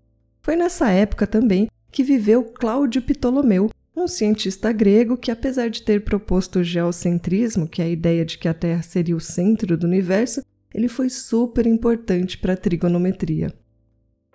Foi 0.43 0.57
nessa 0.57 0.91
época 0.91 1.27
também 1.27 1.69
que 1.91 2.03
viveu 2.03 2.45
Cláudio 2.45 3.03
Ptolomeu, 3.03 3.71
um 3.97 4.09
cientista 4.09 4.73
grego 4.73 5.17
que, 5.17 5.31
apesar 5.31 5.71
de 5.71 5.83
ter 5.83 6.05
proposto 6.05 6.59
o 6.59 6.65
geocentrismo, 6.65 7.69
que 7.69 7.81
é 7.81 7.85
a 7.85 7.89
ideia 7.89 8.25
de 8.25 8.37
que 8.37 8.49
a 8.49 8.55
Terra 8.55 8.83
seria 8.83 9.17
o 9.17 9.21
centro 9.21 9.77
do 9.77 9.87
universo, 9.87 10.43
ele 10.75 10.89
foi 10.89 11.09
super 11.09 11.67
importante 11.67 12.37
para 12.37 12.55
a 12.55 12.57
trigonometria. 12.57 13.55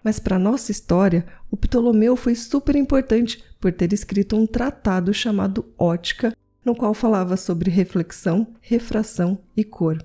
Mas 0.03 0.19
para 0.19 0.39
nossa 0.39 0.71
história, 0.71 1.25
o 1.51 1.57
Ptolomeu 1.57 2.15
foi 2.15 2.33
super 2.33 2.75
importante 2.75 3.43
por 3.59 3.73
ter 3.73 3.91
escrito 3.91 4.37
um 4.37 4.47
tratado 4.47 5.13
chamado 5.13 5.65
Ótica, 5.77 6.33
no 6.63 6.73
qual 6.73 6.93
falava 6.93 7.35
sobre 7.35 7.69
reflexão, 7.69 8.47
refração 8.61 9.39
e 9.55 9.63
cor. 9.63 10.01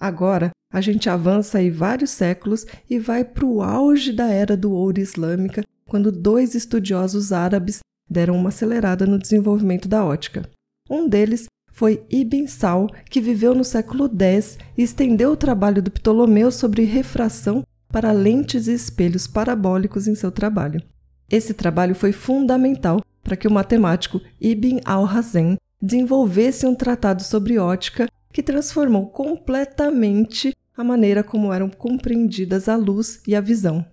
Agora, 0.00 0.50
a 0.72 0.80
gente 0.80 1.08
avança 1.08 1.58
aí 1.58 1.70
vários 1.70 2.10
séculos 2.10 2.66
e 2.90 2.98
vai 2.98 3.24
para 3.24 3.44
o 3.44 3.62
auge 3.62 4.12
da 4.12 4.26
era 4.26 4.56
do 4.56 4.72
ouro 4.72 4.98
islâmica, 4.98 5.62
quando 5.86 6.10
dois 6.10 6.56
estudiosos 6.56 7.32
árabes 7.32 7.78
deram 8.10 8.36
uma 8.36 8.48
acelerada 8.48 9.06
no 9.06 9.18
desenvolvimento 9.18 9.88
da 9.88 10.04
ótica. 10.04 10.48
Um 10.90 11.08
deles 11.08 11.46
foi 11.74 12.04
Ibn 12.08 12.46
Sal, 12.46 12.88
que 13.10 13.20
viveu 13.20 13.52
no 13.52 13.64
século 13.64 14.08
X 14.08 14.56
e 14.78 14.82
estendeu 14.82 15.32
o 15.32 15.36
trabalho 15.36 15.82
do 15.82 15.90
Ptolomeu 15.90 16.52
sobre 16.52 16.84
refração 16.84 17.64
para 17.88 18.12
lentes 18.12 18.68
e 18.68 18.72
espelhos 18.72 19.26
parabólicos 19.26 20.06
em 20.06 20.14
seu 20.14 20.30
trabalho. 20.30 20.80
Esse 21.28 21.52
trabalho 21.52 21.96
foi 21.96 22.12
fundamental 22.12 23.02
para 23.24 23.36
que 23.36 23.48
o 23.48 23.50
matemático 23.50 24.20
Ibn 24.40 24.80
al-Hazem 24.84 25.58
desenvolvesse 25.82 26.64
um 26.64 26.76
tratado 26.76 27.24
sobre 27.24 27.58
ótica 27.58 28.08
que 28.32 28.42
transformou 28.42 29.08
completamente 29.08 30.54
a 30.76 30.84
maneira 30.84 31.24
como 31.24 31.52
eram 31.52 31.68
compreendidas 31.68 32.68
a 32.68 32.76
luz 32.76 33.20
e 33.26 33.34
a 33.34 33.40
visão. 33.40 33.84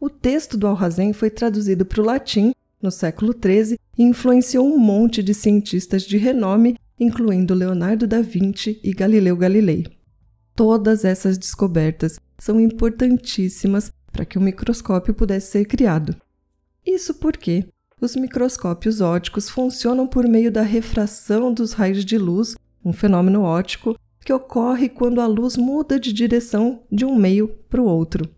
O 0.00 0.08
texto 0.08 0.56
do 0.56 0.68
Alhazen 0.68 1.12
foi 1.12 1.28
traduzido 1.28 1.84
para 1.84 2.00
o 2.00 2.04
latim 2.04 2.52
no 2.80 2.90
século 2.90 3.34
XIII 3.34 3.78
e 3.98 4.02
influenciou 4.04 4.66
um 4.66 4.78
monte 4.78 5.22
de 5.22 5.34
cientistas 5.34 6.02
de 6.02 6.16
renome, 6.16 6.76
incluindo 7.00 7.54
Leonardo 7.54 8.06
da 8.06 8.20
Vinci 8.20 8.78
e 8.84 8.92
Galileu 8.92 9.34
Galilei. 9.34 9.86
Todas 10.54 11.02
essas 11.02 11.38
descobertas 11.38 12.20
são 12.38 12.60
importantíssimas 12.60 13.90
para 14.12 14.26
que 14.26 14.36
o 14.36 14.40
microscópio 14.40 15.14
pudesse 15.14 15.52
ser 15.52 15.64
criado. 15.64 16.14
Isso 16.84 17.14
porque 17.14 17.66
os 18.00 18.14
microscópios 18.16 19.00
ópticos 19.00 19.48
funcionam 19.48 20.06
por 20.06 20.28
meio 20.28 20.52
da 20.52 20.62
refração 20.62 21.52
dos 21.52 21.72
raios 21.72 22.04
de 22.04 22.18
luz, 22.18 22.54
um 22.84 22.92
fenômeno 22.92 23.42
óptico 23.42 23.96
que 24.24 24.32
ocorre 24.32 24.88
quando 24.88 25.20
a 25.20 25.26
luz 25.26 25.56
muda 25.56 25.98
de 25.98 26.12
direção 26.12 26.82
de 26.92 27.06
um 27.06 27.14
meio 27.14 27.48
para 27.68 27.80
o 27.80 27.86
outro. 27.86 28.28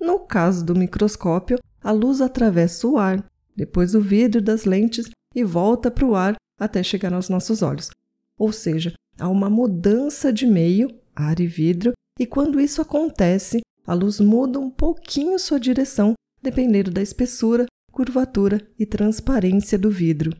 No 0.00 0.20
caso 0.20 0.64
do 0.64 0.74
microscópio, 0.74 1.58
a 1.82 1.92
luz 1.92 2.22
atravessa 2.22 2.86
o 2.86 2.96
ar, 2.96 3.22
depois 3.54 3.94
o 3.94 4.00
vidro 4.00 4.40
das 4.40 4.64
lentes 4.64 5.10
e 5.34 5.44
volta 5.44 5.90
para 5.90 6.06
o 6.06 6.14
ar 6.14 6.34
até 6.60 6.82
chegar 6.82 7.12
aos 7.14 7.30
nossos 7.30 7.62
olhos. 7.62 7.90
Ou 8.38 8.52
seja, 8.52 8.92
há 9.18 9.28
uma 9.28 9.48
mudança 9.48 10.32
de 10.32 10.46
meio, 10.46 10.88
ar 11.16 11.40
e 11.40 11.46
vidro, 11.46 11.92
e 12.18 12.26
quando 12.26 12.60
isso 12.60 12.82
acontece, 12.82 13.60
a 13.86 13.94
luz 13.94 14.20
muda 14.20 14.60
um 14.60 14.70
pouquinho 14.70 15.38
sua 15.38 15.58
direção, 15.58 16.12
dependendo 16.42 16.90
da 16.90 17.00
espessura, 17.00 17.66
curvatura 17.90 18.60
e 18.78 18.86
transparência 18.86 19.78
do 19.78 19.90
vidro. 19.90 20.36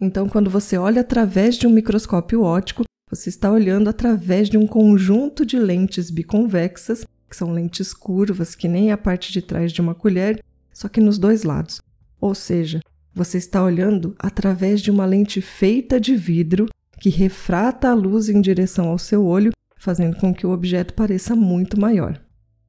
Então, 0.00 0.28
quando 0.28 0.48
você 0.48 0.76
olha 0.78 1.00
através 1.00 1.56
de 1.56 1.66
um 1.66 1.70
microscópio 1.70 2.42
óptico, 2.42 2.84
você 3.10 3.28
está 3.28 3.50
olhando 3.50 3.88
através 3.88 4.48
de 4.48 4.58
um 4.58 4.66
conjunto 4.66 5.44
de 5.46 5.58
lentes 5.58 6.10
biconvexas, 6.10 7.04
que 7.28 7.36
são 7.36 7.52
lentes 7.52 7.92
curvas, 7.92 8.54
que 8.54 8.68
nem 8.68 8.92
a 8.92 8.98
parte 8.98 9.32
de 9.32 9.42
trás 9.42 9.72
de 9.72 9.80
uma 9.80 9.94
colher, 9.94 10.42
só 10.72 10.88
que 10.88 11.00
nos 11.00 11.18
dois 11.18 11.42
lados. 11.42 11.80
Ou 12.20 12.34
seja, 12.34 12.80
você 13.16 13.38
está 13.38 13.64
olhando 13.64 14.14
através 14.18 14.82
de 14.82 14.90
uma 14.90 15.06
lente 15.06 15.40
feita 15.40 15.98
de 15.98 16.14
vidro 16.14 16.68
que 17.00 17.08
refrata 17.08 17.88
a 17.88 17.94
luz 17.94 18.28
em 18.28 18.42
direção 18.42 18.88
ao 18.88 18.98
seu 18.98 19.24
olho 19.24 19.52
fazendo 19.78 20.16
com 20.16 20.34
que 20.34 20.46
o 20.46 20.50
objeto 20.50 20.92
pareça 20.92 21.34
muito 21.34 21.80
maior. 21.80 22.20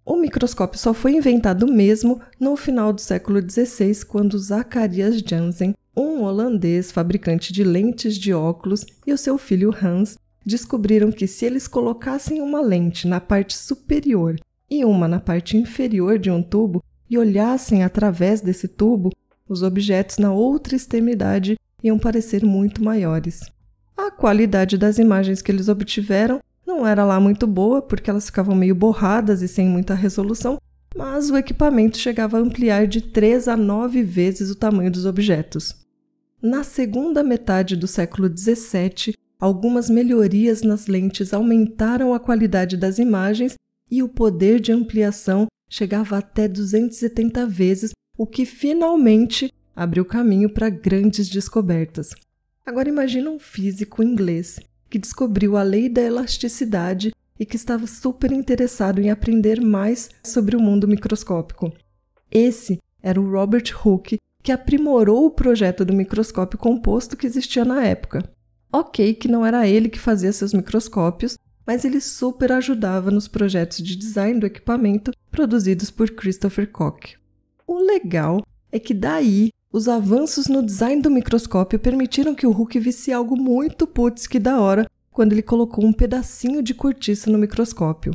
O 0.05 0.15
microscópio 0.15 0.79
só 0.79 0.93
foi 0.93 1.13
inventado 1.13 1.67
mesmo 1.67 2.21
no 2.39 2.55
final 2.55 2.93
do 2.93 3.01
século 3.01 3.41
XVI, 3.41 4.05
quando 4.05 4.39
Zacharias 4.39 5.19
Janssen, 5.19 5.73
um 5.95 6.23
holandês 6.23 6.91
fabricante 6.91 7.51
de 7.51 7.63
lentes 7.63 8.17
de 8.17 8.33
óculos, 8.33 8.85
e 9.05 9.11
o 9.11 9.17
seu 9.17 9.37
filho 9.37 9.75
Hans 9.83 10.17
descobriram 10.45 11.11
que 11.11 11.27
se 11.27 11.45
eles 11.45 11.67
colocassem 11.67 12.39
uma 12.39 12.61
lente 12.61 13.05
na 13.05 13.19
parte 13.19 13.57
superior 13.57 14.39
e 14.69 14.85
uma 14.85 15.07
na 15.07 15.19
parte 15.19 15.57
inferior 15.57 16.17
de 16.17 16.31
um 16.31 16.41
tubo 16.41 16.81
e 17.09 17.17
olhassem 17.17 17.83
através 17.83 18.41
desse 18.41 18.67
tubo, 18.67 19.11
os 19.47 19.63
objetos 19.63 20.17
na 20.17 20.31
outra 20.31 20.75
extremidade 20.75 21.57
iam 21.83 21.97
parecer 21.97 22.43
muito 22.43 22.83
maiores. 22.83 23.41
A 23.95 24.11
qualidade 24.11 24.77
das 24.77 24.97
imagens 24.97 25.41
que 25.41 25.51
eles 25.51 25.67
obtiveram 25.67 26.39
não 26.65 26.85
era 26.85 27.05
lá 27.05 27.19
muito 27.19 27.47
boa, 27.47 27.81
porque 27.81 28.09
elas 28.09 28.25
ficavam 28.25 28.55
meio 28.55 28.75
borradas 28.75 29.41
e 29.41 29.47
sem 29.47 29.67
muita 29.67 29.93
resolução, 29.93 30.59
mas 30.95 31.29
o 31.29 31.37
equipamento 31.37 31.97
chegava 31.97 32.37
a 32.37 32.41
ampliar 32.41 32.87
de 32.87 33.01
3 33.01 33.47
a 33.47 33.55
9 33.55 34.03
vezes 34.03 34.49
o 34.49 34.55
tamanho 34.55 34.91
dos 34.91 35.05
objetos. 35.05 35.75
Na 36.41 36.63
segunda 36.63 37.23
metade 37.23 37.75
do 37.75 37.87
século 37.87 38.27
XVII, 38.27 39.15
algumas 39.39 39.89
melhorias 39.89 40.61
nas 40.61 40.87
lentes 40.87 41.33
aumentaram 41.33 42.13
a 42.13 42.19
qualidade 42.19 42.77
das 42.77 42.99
imagens 42.99 43.55
e 43.89 44.03
o 44.03 44.09
poder 44.09 44.59
de 44.59 44.71
ampliação 44.71 45.47
chegava 45.69 46.17
até 46.17 46.47
270 46.47 47.45
vezes, 47.47 47.91
o 48.17 48.25
que 48.25 48.45
finalmente 48.45 49.53
abriu 49.75 50.03
caminho 50.03 50.49
para 50.49 50.69
grandes 50.69 51.29
descobertas. 51.29 52.09
Agora 52.65 52.89
imagine 52.89 53.27
um 53.27 53.37
físico 53.37 54.01
inglês 54.01 54.59
que 54.89 54.97
descobriu 54.97 55.55
a 55.55 55.63
lei 55.63 55.87
da 55.87 56.01
elasticidade 56.01 57.13
e 57.39 57.45
que 57.45 57.55
estava 57.55 57.85
super 57.85 58.31
interessado 58.31 58.99
em 58.99 59.11
aprender 59.11 59.61
mais 59.61 60.09
sobre 60.23 60.55
o 60.55 60.59
mundo 60.59 60.87
microscópico. 60.87 61.71
Esse 62.31 62.79
era 63.01 63.21
o 63.21 63.29
Robert 63.29 63.71
Hooke, 63.85 64.17
que 64.41 64.51
aprimorou 64.51 65.25
o 65.25 65.31
projeto 65.31 65.85
do 65.85 65.93
microscópio 65.93 66.57
composto 66.57 67.15
que 67.15 67.27
existia 67.27 67.63
na 67.63 67.85
época. 67.85 68.27
Ok, 68.71 69.13
que 69.13 69.27
não 69.27 69.45
era 69.45 69.67
ele 69.67 69.89
que 69.89 69.99
fazia 69.99 70.33
seus 70.33 70.53
microscópios, 70.53 71.37
mas 71.65 71.85
ele 71.85 72.01
super 72.01 72.51
ajudava 72.51 73.11
nos 73.11 73.27
projetos 73.27 73.77
de 73.79 73.95
design 73.95 74.39
do 74.39 74.45
equipamento 74.45 75.11
produzidos 75.29 75.91
por 75.91 76.09
Christopher 76.11 76.71
Koch. 76.71 77.17
O 77.67 77.79
legal 77.79 78.41
é 78.71 78.79
que 78.79 78.93
daí 78.93 79.49
os 79.73 79.89
avanços 79.89 80.47
no 80.47 80.63
design 80.63 81.01
do 81.01 81.11
microscópio 81.11 81.77
permitiram 81.77 82.33
que 82.33 82.47
o 82.47 82.51
Hulk 82.51 82.79
visse 82.79 83.11
algo 83.11 83.35
muito 83.35 83.85
putz 83.85 84.25
que 84.25 84.39
da 84.39 84.61
hora 84.61 84.89
quando 85.11 85.33
ele 85.33 85.41
colocou 85.41 85.85
um 85.85 85.91
pedacinho 85.91 86.63
de 86.63 86.73
cortiça 86.73 87.29
no 87.29 87.37
microscópio. 87.37 88.13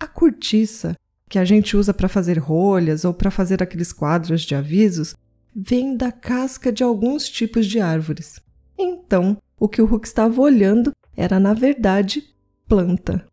A 0.00 0.06
cortiça, 0.08 0.96
que 1.30 1.38
a 1.38 1.44
gente 1.44 1.76
usa 1.76 1.94
para 1.94 2.08
fazer 2.08 2.38
rolhas 2.38 3.04
ou 3.04 3.14
para 3.14 3.30
fazer 3.30 3.62
aqueles 3.62 3.92
quadros 3.92 4.42
de 4.42 4.56
avisos, 4.56 5.14
vem 5.54 5.96
da 5.96 6.10
casca 6.10 6.72
de 6.72 6.82
alguns 6.82 7.28
tipos 7.28 7.66
de 7.66 7.78
árvores. 7.78 8.40
Então, 8.76 9.36
o 9.60 9.68
que 9.68 9.80
o 9.80 9.86
Hulk 9.86 10.06
estava 10.06 10.40
olhando 10.40 10.90
era, 11.16 11.38
na 11.38 11.54
verdade, 11.54 12.24
planta. 12.66 13.24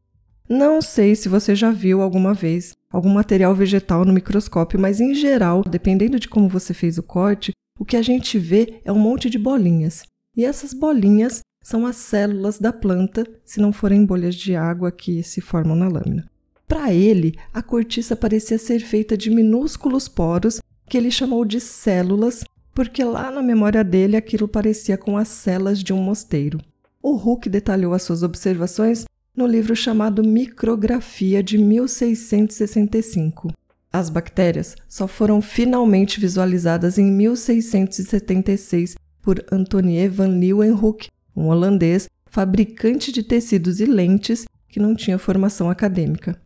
Não 0.48 0.80
sei 0.82 1.16
se 1.16 1.28
você 1.28 1.56
já 1.56 1.72
viu 1.72 2.02
alguma 2.02 2.36
vez 2.36 2.74
algum 2.92 3.10
material 3.10 3.54
vegetal 3.54 4.04
no 4.04 4.14
microscópio, 4.14 4.80
mas 4.80 5.00
em 5.00 5.14
geral, 5.14 5.64
dependendo 5.64 6.20
de 6.20 6.28
como 6.28 6.50
você 6.50 6.74
fez 6.74 6.98
o 6.98 7.04
corte, 7.04 7.52
o 7.80 7.86
que 7.86 7.96
a 7.96 8.02
gente 8.02 8.38
vê 8.38 8.82
é 8.84 8.92
um 8.92 9.00
monte 9.00 9.30
de 9.30 9.38
bolinhas. 9.38 10.04
E 10.36 10.44
essas 10.44 10.74
bolinhas 10.74 11.42
são 11.64 11.86
as 11.86 11.98
células 11.98 12.60
da 12.60 12.74
planta, 12.74 13.26
se 13.46 13.60
não 13.60 13.72
forem 13.72 14.06
bolhas 14.06 14.36
de 14.36 14.56
água 14.56 14.92
que 14.92 15.22
se 15.24 15.42
formam 15.42 15.76
na 15.76 15.88
lâmina. 15.88 16.30
Para 16.68 16.94
ele, 16.94 17.36
a 17.54 17.62
cortiça 17.62 18.16
parecia 18.16 18.58
ser 18.58 18.80
feita 18.80 19.18
de 19.18 19.30
minúsculos 19.30 20.08
poros 20.08 20.62
que 20.88 20.98
ele 20.98 21.12
chamou 21.12 21.46
de 21.46 21.60
células, 21.60 22.44
porque 22.74 23.04
lá 23.04 23.32
na 23.32 23.42
memória 23.42 23.84
dele 23.84 24.16
aquilo 24.16 24.48
parecia 24.48 24.98
com 24.98 25.18
as 25.18 25.28
celas 25.28 25.84
de 25.84 25.94
um 25.94 26.02
mosteiro. 26.02 26.60
O 27.02 27.16
Huck 27.16 27.50
detalhou 27.50 27.94
as 27.94 28.04
suas 28.04 28.24
observações 28.24 29.06
no 29.40 29.48
livro 29.48 29.74
chamado 29.74 30.22
Micrografia 30.22 31.42
de 31.42 31.58
1665. 31.58 33.54
As 33.90 34.10
bactérias 34.10 34.76
só 34.86 35.08
foram 35.08 35.42
finalmente 35.42 36.20
visualizadas 36.20 36.98
em 36.98 37.06
1676 37.10 38.98
por 39.22 39.42
Antonie 39.50 40.10
van 40.10 40.28
Leeuwenhoek, 40.28 41.08
um 41.34 41.48
holandês 41.48 42.10
fabricante 42.26 43.14
de 43.14 43.24
tecidos 43.24 43.80
e 43.80 43.86
lentes 43.86 44.44
que 44.68 44.78
não 44.78 44.94
tinha 44.94 45.18
formação 45.18 45.70
acadêmica. 45.70 46.38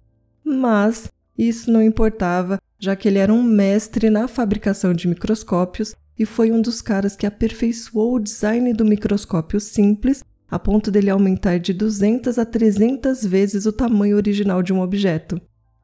Mas 0.46 1.10
isso 1.36 1.72
não 1.72 1.82
importava, 1.82 2.60
já 2.78 2.96
que 2.96 3.08
ele 3.08 3.18
era 3.18 3.34
um 3.34 3.42
mestre 3.42 4.12
na 4.12 4.28
fabricação 4.28 4.94
de 4.94 5.08
microscópios 5.08 5.96
e 6.18 6.28
foi 6.28 6.52
um 6.52 6.62
dos 6.62 6.80
caras 6.80 7.16
que 7.16 7.26
aperfeiçoou 7.26 8.14
o 8.14 8.20
design 8.20 8.72
do 8.72 8.86
microscópio 8.86 9.60
simples 9.60 10.24
a 10.54 10.60
ponto 10.60 10.92
dele 10.92 11.10
aumentar 11.10 11.58
de 11.58 11.74
200 11.74 12.38
a 12.38 12.46
300 12.46 13.26
vezes 13.26 13.66
o 13.66 13.74
tamanho 13.74 14.16
original 14.16 14.62
de 14.62 14.72
um 14.72 14.82
objeto. 14.82 15.42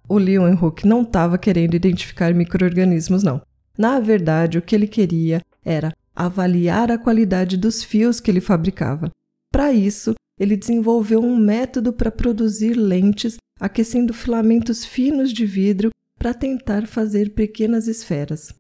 O 0.08 0.20
Leeuwenhoek 0.20 0.86
não 0.86 1.02
estava 1.02 1.40
querendo 1.40 1.74
identificar 1.74 2.36
microorganismos, 2.36 3.24
não. 3.24 3.42
Na 3.76 4.00
verdade, 4.00 4.60
o 4.60 4.62
que 4.62 4.76
ele 4.76 4.86
queria 4.86 5.42
era 5.66 5.92
avaliar 6.16 6.92
a 6.92 7.00
qualidade 7.00 7.58
dos 7.58 7.84
fios 7.84 8.20
que 8.20 8.30
ele 8.30 8.40
fabricava. 8.40 9.10
Para 9.52 9.74
isso, 9.74 10.14
ele 10.40 10.56
desenvolveu 10.56 11.20
um 11.20 11.36
método 11.36 11.92
para 11.92 12.12
produzir 12.12 12.76
lentes 12.76 13.38
aquecendo 13.60 14.14
filamentos 14.14 14.86
finos 14.86 15.34
de 15.34 15.48
vidro 15.48 15.90
para 16.16 16.32
tentar 16.32 16.86
fazer 16.86 17.34
pequenas 17.34 17.88
esferas. 17.88 18.54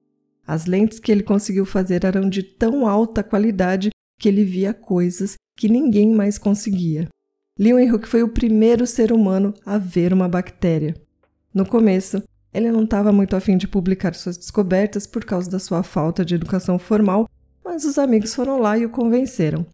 As 0.47 0.65
lentes 0.65 0.99
que 0.99 1.11
ele 1.11 1.21
conseguiu 1.21 1.67
fazer 1.67 2.03
eram 2.03 2.27
de 2.27 2.41
tão 2.41 2.87
alta 2.87 3.21
qualidade 3.21 3.91
que 4.19 4.27
ele 4.27 4.43
via 4.43 4.73
coisas 4.73 5.35
que 5.59 5.67
ninguém 5.67 6.13
mais 6.15 6.37
conseguia. 6.37 7.09
Leeuwenhoek 7.59 8.07
foi 8.07 8.23
o 8.23 8.29
primeiro 8.29 8.87
ser 8.87 9.11
humano 9.11 9.53
a 9.65 9.77
ver 9.77 10.13
uma 10.13 10.29
bactéria. 10.29 10.95
No 11.53 11.65
começo, 11.65 12.23
ele 12.53 12.71
não 12.71 12.85
estava 12.85 13.11
muito 13.11 13.35
afim 13.35 13.57
de 13.57 13.67
publicar 13.67 14.15
suas 14.15 14.37
descobertas 14.37 15.05
por 15.05 15.25
causa 15.25 15.51
da 15.51 15.59
sua 15.59 15.83
falta 15.83 16.23
de 16.23 16.33
educação 16.33 16.79
formal, 16.79 17.29
mas 17.61 17.83
os 17.83 17.97
amigos 17.97 18.33
foram 18.33 18.57
lá 18.61 18.77
e 18.77 18.85
o 18.85 18.89
convenceram. 18.89 19.65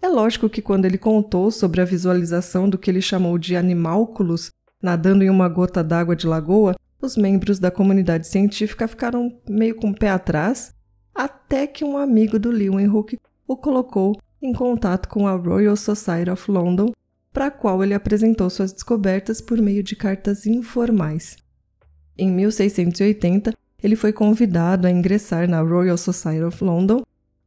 É 0.00 0.06
lógico 0.06 0.48
que 0.48 0.62
quando 0.62 0.84
ele 0.84 0.96
contou 0.96 1.50
sobre 1.50 1.80
a 1.80 1.84
visualização 1.84 2.68
do 2.68 2.78
que 2.78 2.88
ele 2.88 3.02
chamou 3.02 3.36
de 3.36 3.56
animálculos 3.56 4.52
nadando 4.80 5.24
em 5.24 5.30
uma 5.30 5.48
gota 5.48 5.82
d'água 5.82 6.14
de 6.14 6.28
lagoa, 6.28 6.76
os 7.00 7.16
membros 7.16 7.58
da 7.58 7.70
comunidade 7.70 8.28
científica 8.28 8.86
ficaram 8.86 9.36
meio 9.48 9.74
com 9.74 9.90
o 9.90 9.94
pé 9.94 10.10
atrás, 10.10 10.72
até 11.12 11.66
que 11.66 11.84
um 11.84 11.98
amigo 11.98 12.38
do 12.38 12.52
Leeuwenhoek 12.52 13.18
o 13.44 13.56
colocou 13.56 14.16
em 14.42 14.52
contato 14.52 15.08
com 15.08 15.26
a 15.26 15.32
Royal 15.32 15.76
Society 15.76 16.30
of 16.30 16.50
London, 16.50 16.92
para 17.32 17.46
a 17.46 17.50
qual 17.50 17.82
ele 17.82 17.94
apresentou 17.94 18.50
suas 18.50 18.72
descobertas 18.72 19.40
por 19.40 19.58
meio 19.58 19.82
de 19.82 19.96
cartas 19.96 20.46
informais. 20.46 21.36
Em 22.18 22.30
1680, 22.30 23.54
ele 23.82 23.96
foi 23.96 24.12
convidado 24.12 24.86
a 24.86 24.90
ingressar 24.90 25.48
na 25.48 25.60
Royal 25.60 25.96
Society 25.96 26.42
of 26.42 26.62
London 26.62 27.02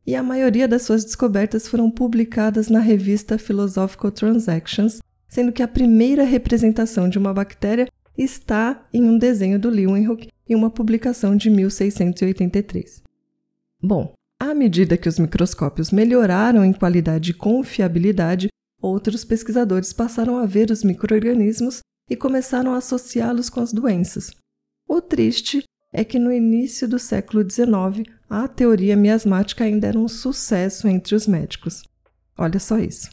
e 0.06 0.16
a 0.16 0.24
maioria 0.24 0.68
das 0.68 0.84
suas 0.84 1.04
descobertas 1.04 1.68
foram 1.68 1.90
publicadas 1.90 2.70
na 2.70 2.80
revista 2.80 3.38
Philosophical 3.38 4.12
Transactions, 4.12 5.02
sendo 5.28 5.52
que 5.52 5.64
a 5.64 5.68
primeira 5.68 6.24
representação 6.24 7.10
de 7.10 7.18
uma 7.18 7.34
bactéria 7.34 7.88
está 8.18 8.88
em 8.94 9.04
um 9.04 9.18
desenho 9.18 9.60
do 9.60 9.70
Leeuwenhoek 9.70 10.30
em 10.48 10.56
uma 10.56 10.70
publicação 10.70 11.36
de 11.36 11.50
1683. 11.50 13.04
Bom, 13.82 14.14
à 14.46 14.54
medida 14.54 14.98
que 14.98 15.10
os 15.10 15.18
microscópios 15.18 15.92
melhoraram 15.92 16.64
em 16.64 16.72
qualidade 16.72 17.32
e 17.32 17.34
confiabilidade, 17.34 18.48
outros 18.80 19.26
pesquisadores 19.26 19.92
passaram 19.92 20.38
a 20.38 20.46
ver 20.46 20.70
os 20.70 20.84
microorganismos 20.84 21.80
e 22.10 22.16
começaram 22.16 22.74
a 22.74 22.78
associá-los 22.78 23.50
com 23.50 23.60
as 23.60 23.74
doenças. 23.74 24.32
O 24.88 25.02
triste 25.02 25.64
é 25.92 26.04
que 26.04 26.20
no 26.20 26.32
início 26.32 26.88
do 26.88 27.00
século 27.00 27.42
XIX, 27.42 28.08
a 28.30 28.48
teoria 28.48 28.96
miasmática 28.96 29.64
ainda 29.64 29.88
era 29.88 29.98
um 29.98 30.08
sucesso 30.08 30.88
entre 30.88 31.16
os 31.16 31.26
médicos. 31.26 31.84
Olha 32.38 32.60
só 32.60 32.78
isso. 32.78 33.10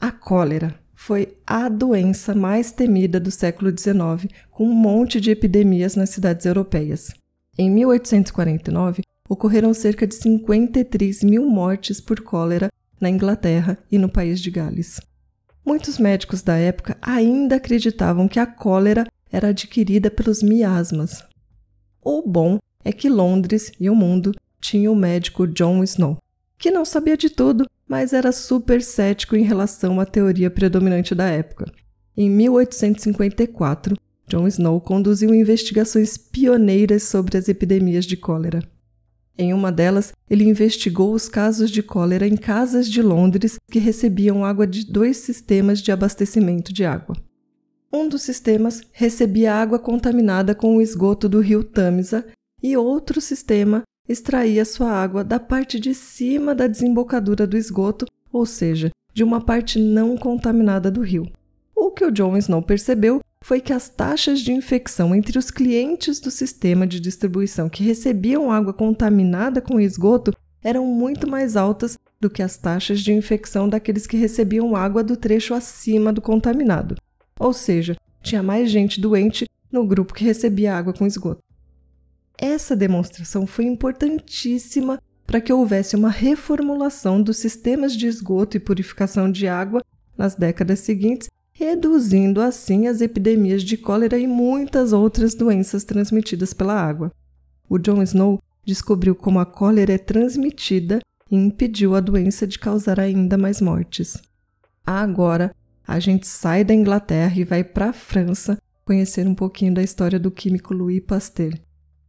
A 0.00 0.10
cólera 0.10 0.74
foi 0.94 1.36
a 1.46 1.68
doença 1.68 2.34
mais 2.34 2.72
temida 2.72 3.20
do 3.20 3.30
século 3.30 3.70
XIX, 3.70 4.32
com 4.50 4.66
um 4.66 4.74
monte 4.74 5.20
de 5.20 5.30
epidemias 5.30 5.94
nas 5.94 6.10
cidades 6.10 6.46
europeias. 6.46 7.12
Em 7.56 7.70
1849, 7.70 9.02
ocorreram 9.34 9.74
cerca 9.74 10.06
de 10.06 10.14
53 10.14 11.22
mil 11.24 11.44
mortes 11.46 12.00
por 12.00 12.20
cólera 12.20 12.70
na 13.00 13.10
Inglaterra 13.10 13.76
e 13.90 13.98
no 13.98 14.08
país 14.08 14.40
de 14.40 14.50
Gales. 14.50 15.00
Muitos 15.64 15.98
médicos 15.98 16.40
da 16.40 16.56
época 16.56 16.96
ainda 17.02 17.56
acreditavam 17.56 18.28
que 18.28 18.38
a 18.38 18.46
cólera 18.46 19.06
era 19.30 19.48
adquirida 19.48 20.10
pelos 20.10 20.42
miasmas. 20.42 21.24
O 22.02 22.22
bom 22.22 22.58
é 22.84 22.92
que 22.92 23.08
Londres 23.08 23.72
e 23.80 23.90
o 23.90 23.94
mundo 23.94 24.32
tinham 24.60 24.92
o 24.92 24.96
médico 24.96 25.46
John 25.46 25.82
Snow, 25.82 26.18
que 26.56 26.70
não 26.70 26.84
sabia 26.84 27.16
de 27.16 27.28
tudo, 27.28 27.66
mas 27.88 28.12
era 28.12 28.30
super 28.30 28.82
cético 28.82 29.34
em 29.34 29.42
relação 29.42 29.98
à 29.98 30.06
teoria 30.06 30.50
predominante 30.50 31.14
da 31.14 31.28
época. 31.28 31.72
Em 32.16 32.30
1854, 32.30 33.96
John 34.28 34.46
Snow 34.46 34.80
conduziu 34.80 35.34
investigações 35.34 36.16
pioneiras 36.16 37.02
sobre 37.02 37.36
as 37.36 37.48
epidemias 37.48 38.06
de 38.06 38.16
cólera. 38.16 38.62
Em 39.36 39.52
uma 39.52 39.72
delas, 39.72 40.12
ele 40.30 40.44
investigou 40.44 41.12
os 41.12 41.28
casos 41.28 41.70
de 41.70 41.82
cólera 41.82 42.26
em 42.26 42.36
casas 42.36 42.88
de 42.88 43.02
Londres 43.02 43.58
que 43.70 43.78
recebiam 43.80 44.44
água 44.44 44.66
de 44.66 44.86
dois 44.86 45.16
sistemas 45.16 45.80
de 45.80 45.90
abastecimento 45.90 46.72
de 46.72 46.84
água. 46.84 47.16
Um 47.92 48.08
dos 48.08 48.22
sistemas 48.22 48.80
recebia 48.92 49.54
água 49.54 49.78
contaminada 49.78 50.54
com 50.54 50.76
o 50.76 50.82
esgoto 50.82 51.28
do 51.28 51.40
rio 51.40 51.64
Tamisa 51.64 52.26
e 52.62 52.76
outro 52.76 53.20
sistema 53.20 53.82
extraía 54.08 54.64
sua 54.64 54.90
água 54.90 55.24
da 55.24 55.40
parte 55.40 55.80
de 55.80 55.94
cima 55.94 56.54
da 56.54 56.66
desembocadura 56.66 57.46
do 57.46 57.56
esgoto, 57.56 58.06
ou 58.32 58.44
seja, 58.46 58.90
de 59.12 59.24
uma 59.24 59.40
parte 59.40 59.78
não 59.78 60.16
contaminada 60.16 60.90
do 60.90 61.00
rio. 61.00 61.30
O 61.74 61.90
que 61.90 62.04
o 62.04 62.10
John 62.10 62.36
Snow 62.36 62.62
percebeu 62.62 63.20
foi 63.44 63.60
que 63.60 63.74
as 63.74 63.90
taxas 63.90 64.40
de 64.40 64.52
infecção 64.52 65.14
entre 65.14 65.38
os 65.38 65.50
clientes 65.50 66.18
do 66.18 66.30
sistema 66.30 66.86
de 66.86 66.98
distribuição 66.98 67.68
que 67.68 67.84
recebiam 67.84 68.50
água 68.50 68.72
contaminada 68.72 69.60
com 69.60 69.78
esgoto 69.78 70.32
eram 70.62 70.86
muito 70.86 71.28
mais 71.28 71.54
altas 71.54 71.98
do 72.18 72.30
que 72.30 72.42
as 72.42 72.56
taxas 72.56 73.00
de 73.00 73.12
infecção 73.12 73.68
daqueles 73.68 74.06
que 74.06 74.16
recebiam 74.16 74.74
água 74.74 75.04
do 75.04 75.14
trecho 75.14 75.52
acima 75.52 76.10
do 76.10 76.22
contaminado. 76.22 76.96
Ou 77.38 77.52
seja, 77.52 77.98
tinha 78.22 78.42
mais 78.42 78.70
gente 78.70 78.98
doente 78.98 79.46
no 79.70 79.86
grupo 79.86 80.14
que 80.14 80.24
recebia 80.24 80.74
água 80.74 80.94
com 80.94 81.06
esgoto. 81.06 81.42
Essa 82.38 82.74
demonstração 82.74 83.46
foi 83.46 83.66
importantíssima 83.66 84.98
para 85.26 85.42
que 85.42 85.52
houvesse 85.52 85.94
uma 85.96 86.08
reformulação 86.08 87.22
dos 87.22 87.36
sistemas 87.36 87.94
de 87.94 88.06
esgoto 88.06 88.56
e 88.56 88.60
purificação 88.60 89.30
de 89.30 89.46
água 89.46 89.84
nas 90.16 90.34
décadas 90.34 90.78
seguintes 90.78 91.28
reduzindo 91.64 92.40
assim 92.40 92.86
as 92.86 93.00
epidemias 93.00 93.62
de 93.62 93.76
cólera 93.76 94.18
e 94.18 94.26
muitas 94.26 94.92
outras 94.92 95.34
doenças 95.34 95.82
transmitidas 95.82 96.52
pela 96.52 96.74
água. 96.74 97.10
O 97.68 97.78
John 97.78 98.02
Snow 98.02 98.38
descobriu 98.64 99.14
como 99.14 99.40
a 99.40 99.46
cólera 99.46 99.94
é 99.94 99.98
transmitida 99.98 101.00
e 101.30 101.36
impediu 101.36 101.94
a 101.94 102.00
doença 102.00 102.46
de 102.46 102.58
causar 102.58 103.00
ainda 103.00 103.38
mais 103.38 103.60
mortes. 103.60 104.20
Agora, 104.86 105.54
a 105.86 105.98
gente 105.98 106.26
sai 106.26 106.64
da 106.64 106.74
Inglaterra 106.74 107.34
e 107.38 107.44
vai 107.44 107.64
para 107.64 107.90
a 107.90 107.92
França 107.92 108.58
conhecer 108.84 109.26
um 109.26 109.34
pouquinho 109.34 109.72
da 109.72 109.82
história 109.82 110.18
do 110.18 110.30
químico 110.30 110.74
Louis 110.74 111.00
Pasteur. 111.00 111.54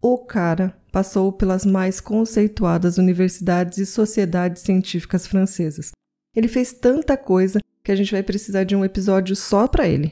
O 0.02 0.18
cara 0.18 0.78
passou 0.92 1.32
pelas 1.32 1.66
mais 1.66 2.02
conceituadas 2.02 2.98
universidades 2.98 3.78
e 3.78 3.86
sociedades 3.86 4.62
científicas 4.62 5.26
francesas. 5.26 5.92
Ele 6.36 6.48
fez 6.50 6.74
tanta 6.74 7.16
coisa 7.16 7.60
que 7.86 7.92
a 7.92 7.96
gente 7.96 8.12
vai 8.12 8.24
precisar 8.24 8.64
de 8.64 8.76
um 8.76 8.84
episódio 8.84 9.36
só 9.36 9.68
para 9.68 9.88
ele. 9.88 10.12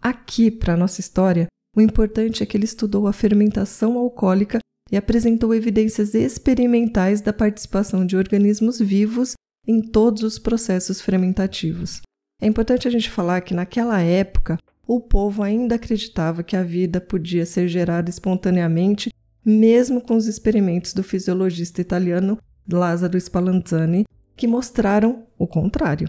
Aqui, 0.00 0.48
para 0.48 0.76
nossa 0.76 1.00
história, 1.00 1.48
o 1.76 1.80
importante 1.80 2.42
é 2.42 2.46
que 2.46 2.56
ele 2.56 2.64
estudou 2.64 3.08
a 3.08 3.12
fermentação 3.12 3.98
alcoólica 3.98 4.60
e 4.92 4.96
apresentou 4.96 5.52
evidências 5.52 6.14
experimentais 6.14 7.20
da 7.20 7.32
participação 7.32 8.06
de 8.06 8.16
organismos 8.16 8.78
vivos 8.78 9.34
em 9.66 9.82
todos 9.82 10.22
os 10.22 10.38
processos 10.38 11.00
fermentativos. 11.00 12.00
É 12.40 12.46
importante 12.46 12.86
a 12.86 12.90
gente 12.90 13.10
falar 13.10 13.40
que 13.40 13.54
naquela 13.54 14.00
época 14.00 14.56
o 14.86 15.00
povo 15.00 15.42
ainda 15.42 15.74
acreditava 15.74 16.42
que 16.42 16.56
a 16.56 16.62
vida 16.62 17.00
podia 17.00 17.44
ser 17.44 17.68
gerada 17.68 18.08
espontaneamente, 18.08 19.10
mesmo 19.44 20.00
com 20.00 20.16
os 20.16 20.26
experimentos 20.26 20.92
do 20.92 21.02
fisiologista 21.02 21.80
italiano 21.80 22.38
Lázaro 22.72 23.18
Spallanzani, 23.18 24.04
que 24.36 24.46
mostraram 24.46 25.26
o 25.36 25.46
contrário. 25.46 26.08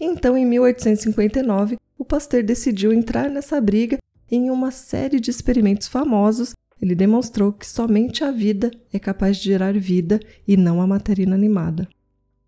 Então, 0.00 0.36
em 0.36 0.46
1859, 0.46 1.76
o 1.98 2.04
Pasteur 2.04 2.42
decidiu 2.42 2.92
entrar 2.92 3.28
nessa 3.28 3.60
briga 3.60 3.98
e, 4.30 4.36
em 4.36 4.50
uma 4.50 4.70
série 4.70 5.18
de 5.18 5.30
experimentos 5.30 5.88
famosos, 5.88 6.52
ele 6.80 6.94
demonstrou 6.94 7.52
que 7.52 7.66
somente 7.66 8.22
a 8.22 8.30
vida 8.30 8.70
é 8.92 8.98
capaz 8.98 9.36
de 9.36 9.44
gerar 9.44 9.76
vida 9.76 10.20
e 10.46 10.56
não 10.56 10.80
a 10.80 10.86
matéria 10.86 11.24
inanimada. 11.24 11.88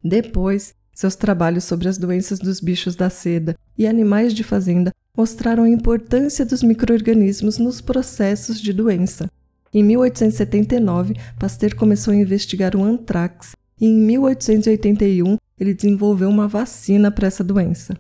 Depois, 0.03 0.73
seus 0.93 1.17
trabalhos 1.17 1.65
sobre 1.65 1.89
as 1.89 1.99
doenças 1.99 2.39
dos 2.39 2.61
bichos 2.61 2.95
da 2.95 3.11
seda 3.11 3.57
e 3.77 3.87
animais 3.87 4.33
de 4.33 4.45
fazenda 4.45 4.93
mostraram 5.17 5.65
a 5.65 5.69
importância 5.69 6.45
dos 6.47 6.63
microorganismos 6.63 7.59
nos 7.59 7.81
processos 7.81 8.61
de 8.61 8.73
doença. 8.73 9.29
Em 9.73 9.83
1879, 9.83 11.15
Pasteur 11.39 11.75
começou 11.75 12.13
a 12.13 12.17
investigar 12.17 12.77
o 12.77 12.83
antrax 12.83 13.53
e 13.81 13.87
em 13.87 13.95
1881 13.95 15.37
ele 15.61 15.75
desenvolveu 15.75 16.31
uma 16.31 16.49
vacina 16.49 17.11
para 17.11 17.29
essa 17.29 17.45
doença. 17.45 17.97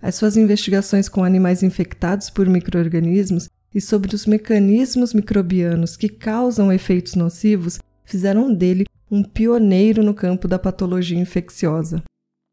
As 0.00 0.14
suas 0.14 0.36
investigações 0.36 1.08
com 1.08 1.24
animais 1.24 1.62
infectados 1.62 2.30
por 2.30 2.48
microorganismos 2.48 3.48
e 3.74 3.80
sobre 3.80 4.14
os 4.14 4.24
mecanismos 4.24 5.12
microbianos 5.12 5.96
que 5.96 6.08
causam 6.08 6.72
efeitos 6.72 7.14
nocivos 7.14 7.80
fizeram 8.04 8.54
dele 8.54 8.84
um 9.10 9.22
pioneiro 9.22 10.02
no 10.02 10.14
campo 10.14 10.46
da 10.46 10.58
patologia 10.58 11.18
infecciosa. 11.18 12.02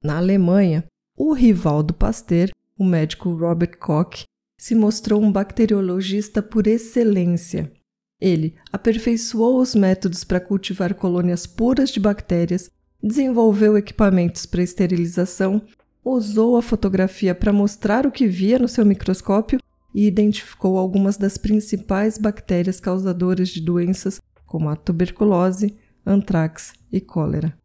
Na 0.03 0.17
Alemanha, 0.17 0.83
o 1.17 1.33
rival 1.33 1.83
do 1.83 1.93
Pasteur, 1.93 2.49
o 2.77 2.83
médico 2.83 3.31
Robert 3.33 3.77
Koch, 3.77 4.23
se 4.57 4.75
mostrou 4.75 5.21
um 5.21 5.31
bacteriologista 5.31 6.41
por 6.41 6.67
excelência. 6.67 7.71
Ele 8.19 8.55
aperfeiçoou 8.71 9.61
os 9.61 9.73
métodos 9.73 10.23
para 10.23 10.39
cultivar 10.39 10.93
colônias 10.93 11.47
puras 11.47 11.89
de 11.89 11.99
bactérias 11.99 12.69
desenvolveu 13.01 13.77
equipamentos 13.77 14.45
para 14.45 14.63
esterilização, 14.63 15.61
usou 16.03 16.57
a 16.57 16.61
fotografia 16.61 17.33
para 17.33 17.53
mostrar 17.53 18.05
o 18.05 18.11
que 18.11 18.27
via 18.27 18.59
no 18.59 18.67
seu 18.67 18.85
microscópio 18.85 19.59
e 19.93 20.05
identificou 20.05 20.77
algumas 20.77 21.17
das 21.17 21.37
principais 21.37 22.17
bactérias 22.17 22.79
causadoras 22.79 23.49
de 23.49 23.61
doenças 23.61 24.21
como 24.45 24.69
a 24.69 24.75
tuberculose, 24.75 25.75
antrax 26.05 26.73
e 26.91 26.99
cólera. 26.99 27.57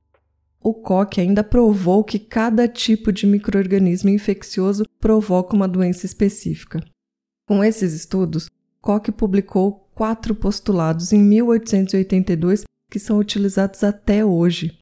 O 0.61 0.73
Koch 0.73 1.21
ainda 1.21 1.45
provou 1.45 2.03
que 2.03 2.19
cada 2.19 2.67
tipo 2.67 3.13
de 3.13 3.27
microorganismo 3.27 4.09
infeccioso 4.09 4.85
provoca 4.99 5.55
uma 5.55 5.69
doença 5.69 6.07
específica. 6.07 6.83
Com 7.47 7.63
esses 7.63 7.93
estudos, 7.93 8.49
Koch 8.81 9.13
publicou 9.13 9.91
quatro 9.95 10.35
postulados 10.35 11.13
em 11.13 11.21
1882 11.21 12.65
que 12.91 12.99
são 12.99 13.19
utilizados 13.19 13.83
até 13.85 14.25
hoje. 14.25 14.79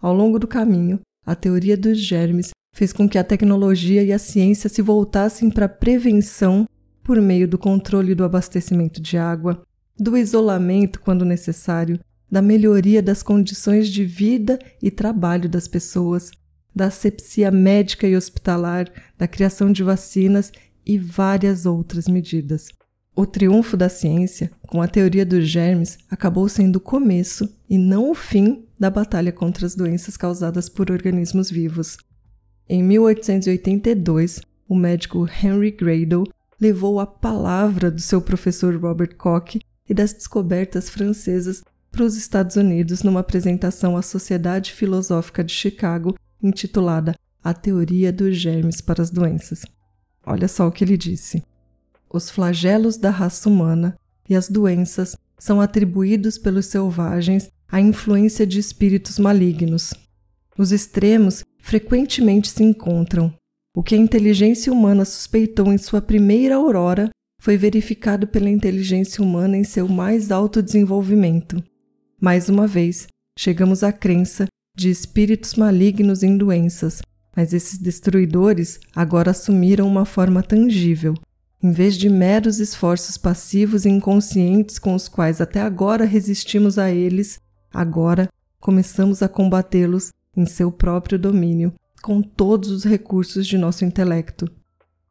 Ao 0.00 0.14
longo 0.14 0.38
do 0.38 0.46
caminho, 0.46 1.00
a 1.26 1.34
teoria 1.34 1.76
dos 1.76 1.98
germes 1.98 2.50
fez 2.72 2.92
com 2.92 3.08
que 3.08 3.18
a 3.18 3.24
tecnologia 3.24 4.04
e 4.04 4.12
a 4.12 4.18
ciência 4.18 4.68
se 4.68 4.80
voltassem 4.80 5.50
para 5.50 5.66
a 5.66 5.68
prevenção 5.68 6.68
por 7.02 7.20
meio 7.20 7.48
do 7.48 7.58
controle 7.58 8.14
do 8.14 8.22
abastecimento 8.22 9.00
de 9.00 9.18
água, 9.18 9.60
do 9.98 10.16
isolamento 10.16 11.00
quando 11.00 11.24
necessário, 11.24 11.98
da 12.30 12.40
melhoria 12.40 13.02
das 13.02 13.22
condições 13.22 13.88
de 13.88 14.04
vida 14.04 14.58
e 14.80 14.90
trabalho 14.90 15.48
das 15.48 15.66
pessoas, 15.66 16.30
da 16.72 16.86
asepsia 16.86 17.50
médica 17.50 18.06
e 18.06 18.16
hospitalar, 18.16 18.88
da 19.16 19.26
criação 19.26 19.72
de 19.72 19.82
vacinas 19.82 20.52
e 20.86 20.96
várias 20.96 21.66
outras 21.66 22.06
medidas. 22.06 22.68
O 23.16 23.26
triunfo 23.26 23.76
da 23.76 23.88
ciência, 23.88 24.52
com 24.68 24.80
a 24.80 24.86
teoria 24.86 25.26
dos 25.26 25.48
germes, 25.48 25.98
acabou 26.08 26.48
sendo 26.48 26.76
o 26.76 26.80
começo 26.80 27.52
e 27.68 27.76
não 27.76 28.12
o 28.12 28.14
fim 28.14 28.67
da 28.78 28.90
batalha 28.90 29.32
contra 29.32 29.66
as 29.66 29.74
doenças 29.74 30.16
causadas 30.16 30.68
por 30.68 30.90
organismos 30.90 31.50
vivos. 31.50 31.98
Em 32.68 32.82
1882, 32.82 34.40
o 34.68 34.76
médico 34.76 35.26
Henry 35.42 35.70
Gradle 35.70 36.28
levou 36.60 37.00
a 37.00 37.06
palavra 37.06 37.90
do 37.90 38.00
seu 38.00 38.20
professor 38.20 38.74
Robert 38.76 39.16
Koch 39.16 39.58
e 39.88 39.94
das 39.94 40.12
descobertas 40.12 40.90
francesas 40.90 41.62
para 41.90 42.04
os 42.04 42.16
Estados 42.16 42.56
Unidos 42.56 43.02
numa 43.02 43.20
apresentação 43.20 43.96
à 43.96 44.02
Sociedade 44.02 44.72
Filosófica 44.72 45.42
de 45.42 45.52
Chicago 45.52 46.14
intitulada 46.42 47.14
A 47.42 47.54
Teoria 47.54 48.12
dos 48.12 48.36
Germes 48.36 48.80
para 48.80 49.02
as 49.02 49.10
Doenças. 49.10 49.62
Olha 50.24 50.46
só 50.46 50.68
o 50.68 50.72
que 50.72 50.84
ele 50.84 50.96
disse. 50.96 51.42
Os 52.10 52.30
flagelos 52.30 52.96
da 52.96 53.10
raça 53.10 53.48
humana 53.48 53.96
e 54.28 54.36
as 54.36 54.48
doenças 54.48 55.16
são 55.38 55.60
atribuídos 55.60 56.36
pelos 56.36 56.66
selvagens 56.66 57.48
à 57.70 57.80
influência 57.80 58.46
de 58.46 58.58
espíritos 58.58 59.18
malignos. 59.18 59.92
Os 60.56 60.72
extremos 60.72 61.44
frequentemente 61.60 62.48
se 62.48 62.62
encontram. 62.62 63.32
O 63.76 63.82
que 63.82 63.94
a 63.94 63.98
inteligência 63.98 64.72
humana 64.72 65.04
suspeitou 65.04 65.72
em 65.72 65.78
sua 65.78 66.00
primeira 66.00 66.56
aurora 66.56 67.10
foi 67.40 67.56
verificado 67.56 68.26
pela 68.26 68.50
inteligência 68.50 69.22
humana 69.22 69.56
em 69.56 69.64
seu 69.64 69.86
mais 69.86 70.32
alto 70.32 70.62
desenvolvimento. 70.62 71.62
Mais 72.20 72.48
uma 72.48 72.66
vez, 72.66 73.06
chegamos 73.38 73.84
à 73.84 73.92
crença 73.92 74.46
de 74.76 74.90
espíritos 74.90 75.54
malignos 75.54 76.22
em 76.22 76.36
doenças, 76.36 77.00
mas 77.36 77.52
esses 77.52 77.78
destruidores 77.78 78.80
agora 78.94 79.30
assumiram 79.30 79.86
uma 79.86 80.04
forma 80.04 80.42
tangível, 80.42 81.14
em 81.62 81.70
vez 81.70 81.96
de 81.96 82.08
meros 82.08 82.58
esforços 82.58 83.16
passivos 83.16 83.84
e 83.84 83.88
inconscientes 83.88 84.78
com 84.78 84.94
os 84.94 85.06
quais 85.08 85.40
até 85.40 85.60
agora 85.60 86.04
resistimos 86.04 86.78
a 86.78 86.90
eles, 86.90 87.38
agora 87.72 88.28
começamos 88.60 89.22
a 89.22 89.28
combatê-los 89.28 90.10
em 90.36 90.46
seu 90.46 90.70
próprio 90.70 91.18
domínio, 91.18 91.72
com 92.02 92.22
todos 92.22 92.70
os 92.70 92.84
recursos 92.84 93.46
de 93.46 93.58
nosso 93.58 93.84
intelecto. 93.84 94.50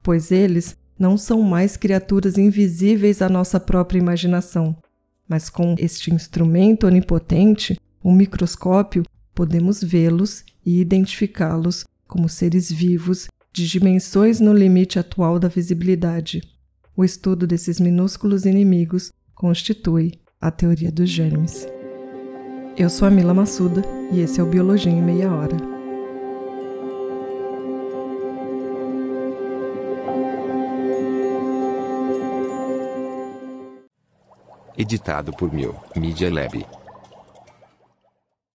Pois 0.02 0.32
eles 0.32 0.78
não 0.98 1.17
são 1.17 1.41
mais 1.41 1.78
criaturas 1.78 2.38
invisíveis 2.38 3.22
à 3.22 3.30
nossa 3.30 3.60
própria 3.60 4.00
imaginação, 4.00 4.76
mas 5.28 5.50
com 5.50 5.76
este 5.78 6.13
instrumento 6.13 6.88
onipotente, 6.88 7.80
o 8.02 8.12
microscópio, 8.12 9.04
podemos 9.36 9.84
vê-los 9.84 10.43
e 10.65 10.80
identificá-los 10.80 11.86
como 12.08 12.30
seres 12.30 12.72
vivos 12.72 13.28
de 13.52 13.67
dimensões 13.67 14.39
no 14.39 14.54
limite 14.54 14.98
atual 14.98 15.38
da 15.38 15.48
visibilidade. 15.48 16.41
O 16.96 17.04
estudo 17.04 17.46
desses 17.46 17.80
minúsculos 17.80 18.46
inimigos 18.46 19.12
constitui 19.36 20.13
a 20.39 20.50
teoria 20.50 20.91
dos 20.91 21.10
germes. 21.10 21.67
Eu 22.80 22.92
sou 22.92 23.08
a 23.08 23.12
Mila 23.12 23.34
Massuda 23.34 23.82
e 24.12 24.22
esse 24.22 24.40
é 24.40 24.44
o 24.44 24.46
Biologia 24.46 24.92
em 24.92 25.02
Meia 25.02 25.32
Hora. 25.32 25.58
Editado 34.78 35.34
por 35.34 35.52
Mil 35.52 35.74
Media 35.96 36.32
Lab. 36.32 36.63